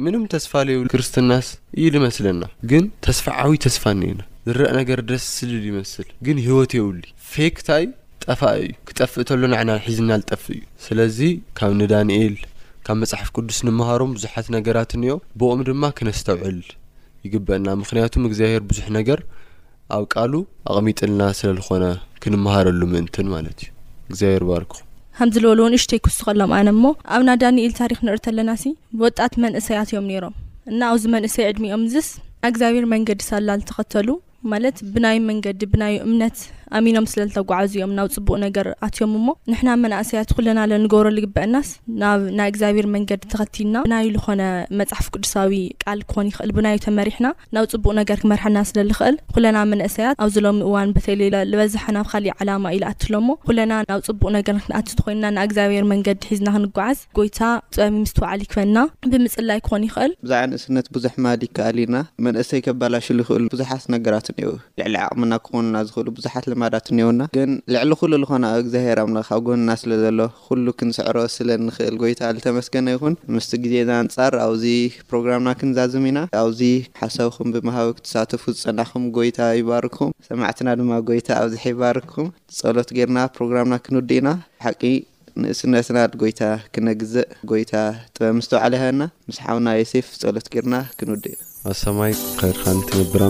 ምንም 0.05 0.23
ተስፋ 0.35 0.53
ክርስትናስ 0.95 1.49
እዩ 1.81 1.87
ልመስለና 1.97 2.41
ግን 2.71 2.85
ተስፋ 3.07 3.25
ዓዊ 3.45 3.53
ተስፋ 3.67 3.83
እኒና 3.97 4.21
ዝረአ 4.49 4.69
ነገር 4.81 4.99
ደስ 5.11 5.25
ስልል 5.39 5.65
ይመስል 5.71 6.09
ግን 6.27 6.37
ሂወት 6.49 6.73
የውሉ 6.79 7.03
ፌክታይ 7.33 7.85
ጠፋ 8.25 8.43
እዩ 8.63 8.71
ክጠፍእተሎ 8.89 9.43
ንና 9.53 9.71
ሒዝና 9.87 10.11
ዝጠፍ 10.21 10.45
እዩ 10.57 10.63
ስለዚ 10.85 11.19
ካብ 11.59 11.73
ንዳንኤል 11.81 12.37
ካብ 12.87 12.97
መፅሓፍ 13.03 13.29
ቅዱስ 13.37 13.59
ንምሃሮም 13.69 14.11
ብዙሓት 14.17 14.47
ነገራት 14.57 14.93
እኒኦም 14.99 15.23
ብኦም 15.41 15.63
ድማ 15.71 15.85
ክነስተውዕል 15.99 16.61
ይግበአና 17.27 17.69
ምክንያቱ 17.83 18.15
እግዚኣብር 18.31 18.65
ብዙሕ 18.71 18.87
ነገር 18.99 19.21
ኣብ 19.97 20.05
ቃሉ 20.15 20.33
ኣቕሚጥልና 20.73 21.23
ስለዝኾነ 21.39 21.85
ክንመሃረሉ 22.23 22.81
ምእንትን 22.93 23.27
ማለት 23.35 23.59
እዩ 23.65 23.71
እግዚኣብር 24.11 24.45
በርኩ 24.51 24.73
ከምዝዝበሉ 25.19 25.59
እውን 25.65 25.75
እሽቶ 25.77 25.91
ይክውስ 25.99 26.17
ኸሎም 26.27 26.51
ኣነ 26.57 26.69
እሞ 26.77 26.85
ኣብ 27.15 27.23
ና 27.29 27.35
ዳንኤል 27.43 27.73
ታሪክ 27.81 27.99
ንርር 28.07 28.19
ተለና 28.27 28.51
ሲ 28.63 28.73
ብወጣት 28.99 29.35
መንእሰያት 29.45 29.91
እዮም 29.93 30.07
ነይሮም 30.11 30.35
እና 30.71 30.81
ኣብዚ 30.93 31.05
መንእሰይ 31.15 31.45
ዕድሚእኦም 31.53 31.85
ዝስ 31.93 32.09
ኣእግዚኣብሔር 32.47 32.85
መንገዲ 32.95 33.21
ሳላ 33.31 33.49
ዝተኸተሉ 33.61 34.09
ማለት 34.53 34.77
ብናይ 34.95 35.17
መንገዲ 35.29 35.63
ብናይ 35.75 35.95
እምነት 36.09 36.37
ኣሚኖም 36.79 37.07
ስለ 37.13 37.21
ዝተጓዓዝ 37.31 37.73
እዮም 37.77 37.93
ናብ 37.99 38.09
ፅቡቅ 38.17 38.37
ነገር 38.47 38.67
ኣትዮም 38.87 39.13
እሞ 39.19 39.27
ንሕና 39.51 39.71
መናእሰያት 39.85 40.31
ኩለና 40.37 40.61
ለንገብረ 40.71 41.09
ዝግበአናስ 41.17 41.69
ናናይ 42.03 42.49
እግዚኣብሔር 42.53 42.87
መንገዲ 42.95 43.23
ተኸቲልና 43.33 43.77
ብናይ 43.87 44.05
ዝኾነ 44.17 44.43
መፅሓፍ 44.81 45.07
ቅዱሳዊ 45.15 45.55
ቃል 45.85 46.01
ክኾን 46.11 46.27
ይኽእል 46.31 46.53
ብናይ 46.57 46.77
ተመሪሕና 46.87 47.29
ናብ 47.57 47.67
ፅቡቅ 47.75 47.93
ነገር 48.01 48.19
ክመርሐና 48.25 48.59
ስለዝክእል 48.71 49.17
ኩለና 49.37 49.59
መንእሰያት 49.73 50.17
ኣብዘሎሚ 50.27 50.61
እዋን 50.71 50.95
በተሌለ 50.97 51.35
ዝበዝሐ 51.53 51.85
ናብ 51.99 52.07
ካሊእ 52.15 52.35
ዓላማ 52.41 52.73
ኢልኣትሎ 52.79 53.15
ሞ 53.29 53.39
ኩለና 53.51 53.73
ናብ 53.93 54.03
ፅቡቅ 54.11 54.29
ነገር 54.39 54.55
ክንኣትት 54.67 54.99
ኮይኑና 55.07 55.27
ናይ 55.37 55.47
እግዚኣብሔር 55.51 55.87
መንገዲ 55.93 56.21
ሒዝና 56.33 56.49
ክንጓዓዝ 56.57 56.99
ጎይታ 57.19 57.41
ጥበሚ 57.77 57.97
ምስትውዕል 58.05 58.43
ክበንና 58.51 58.79
ብምፅላይ 59.13 59.59
ክኾን 59.67 59.85
ይኽእል 59.89 60.13
ብዛዕባ 60.27 60.43
ንእስነት 60.53 60.87
ብዙሕ 60.97 61.15
ማል 61.27 61.43
ክኣሊና 61.59 61.97
መንእሰይ 62.27 62.61
ከበላሽይኽእል 62.69 63.47
ብዙሓት 63.57 63.85
ነገራት 63.97 64.29
ኒዩ 64.39 64.51
ልዕሊ 64.81 64.95
ኣቅምና 65.07 65.33
ክኾንና 65.47 65.77
ዝኽእሉ 65.89 66.09
ብዙሓት 66.19 66.45
ት 66.85 66.89
እውና 67.03 67.23
ግን 67.37 67.51
ልዕሊ 67.75 67.91
ኩሉ 68.01 68.13
ዝኮነ 68.23 68.45
ኣብእግዚር 68.53 68.99
ኣብ 69.03 69.41
ጎና 69.47 69.69
ስለ 69.81 69.91
ዘሎ 70.03 70.21
ኩሉ 70.47 70.67
ክንስዕሮ 70.81 71.17
ስለንክእል 71.35 71.95
ጎይታ 72.03 72.21
ዝተመስገነ 72.37 72.87
ይኹን 72.95 73.15
ምስ 73.35 73.49
ግዜ 73.65 73.75
ንፃር 74.07 74.35
ኣብዚ 74.47 74.65
ፕሮግራምና 75.11 75.51
ክንዛዝም 75.61 76.05
ኢና 76.11 76.19
ኣብዚ 76.43 76.61
ሓሳብኩም 77.03 77.49
ብምሃብ 77.57 77.89
ክትሳተፉ 77.99 78.43
ዝፀናኹም 78.59 79.05
ጎይታ 79.17 79.39
ይባርክኩም 79.61 80.13
ሰማዕትና 80.29 80.69
ድማ 80.81 80.93
ጎይታ 81.11 81.29
ኣብዚሕ 81.43 81.65
ይባርክኩም 81.73 82.29
ፀሎት 82.61 82.91
ጌርና 82.99 83.19
ሮግራምና 83.41 83.77
ክንውድ 83.87 84.11
ኢና 84.19 84.29
ሓቂ 84.67 84.83
ንእስነትና 85.45 85.99
ጎይታ 86.23 86.43
ክነግዘእ 86.75 87.29
ጎይታ 87.51 87.75
ጥበ 88.15 88.27
ምስተባዕለ 88.39 88.75
ሃና 88.85 89.03
ምስሓና 89.31 89.69
ዮሴፍ 89.83 90.07
ፀሎት 90.23 90.49
ገርና 90.55 90.77
ክንውድ 91.01 91.27
ኢና 91.33 91.43
ኣማይ 91.93 92.15
ከድካ 92.41 92.65
ትንብር 92.91 93.23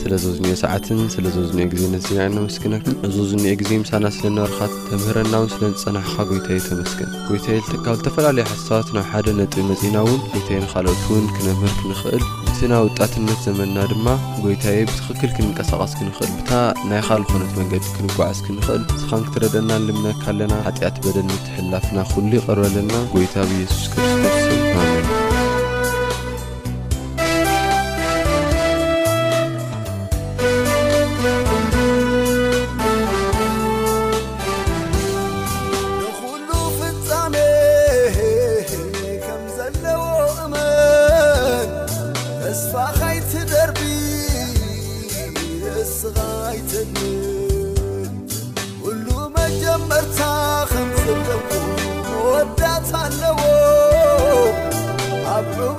ስለ 0.00 0.12
ዘዝኒኦ 0.24 0.54
ሰዓትን 0.62 0.98
ስለ 1.14 1.24
ዘዝኒኤ 1.36 1.66
ግዜ 1.72 1.82
ነስናእንመስክነ 1.94 2.74
ኣዘዝእኒኤ 3.06 3.52
ግዜ 3.60 3.70
ምሳና 3.82 4.04
ስለነበርካት 4.16 4.72
ተምህረና 4.90 5.34
ውን 5.42 5.48
ስለ 5.54 5.62
ንፀናሕካ 5.72 6.16
ጎይታዮ 6.30 6.58
ተመስገን 6.70 7.10
ጎይታካብ 7.28 7.94
ዝተፈላለዩ 7.98 8.44
ሓሳባት 8.50 8.88
ናብ 8.96 9.06
ሓደ 9.12 9.26
ነጥብ 9.38 9.60
መፅና 9.70 9.96
ውን 10.08 10.18
ጎይታይን 10.32 10.66
ካልኦትውን 10.72 11.24
ክነምህር 11.36 11.72
ክንኽእል 11.80 12.22
እቲ 12.50 12.58
ና 12.72 12.80
ወጣትነት 12.86 13.40
ዘመና 13.46 13.76
ድማ 13.92 14.06
ጎይታዬ 14.44 14.76
ብትኽክል 14.90 15.32
ክንንቀሳቐስ 15.38 15.92
ክንኽእል 16.00 16.32
ብታ 16.38 16.52
ናይ 16.90 17.02
ካል 17.08 17.24
ኮነት 17.32 17.52
መንገዲ 17.60 17.84
ክንጓዓዝ 17.96 18.38
ክንኽእል 18.46 18.84
ስኻን 19.02 19.26
ክትረደና 19.28 19.70
ንልምነ 19.84 20.06
ካለና 20.22 20.52
ሓጢኣት 20.68 20.98
በደል 21.06 21.28
ንትሕላፍና 21.34 21.98
ኩሉ 22.12 22.30
ይቅርበለና 22.40 22.92
ጎይታብ 23.16 23.48
ኢየሱስ 23.58 23.84
ክርስቶ 23.94 24.57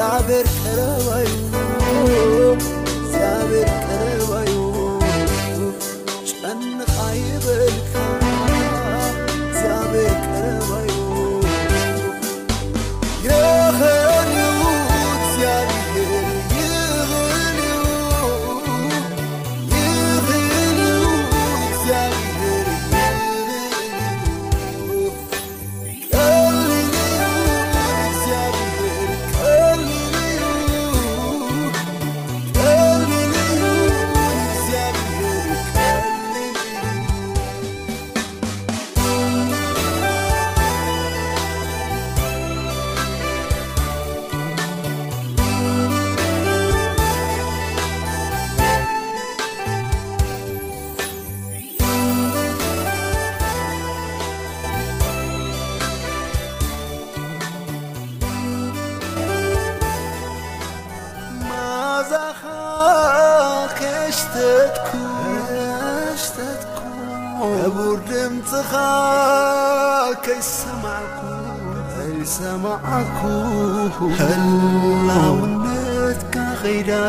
عبر 0.00 0.44
حربي 0.48 1.39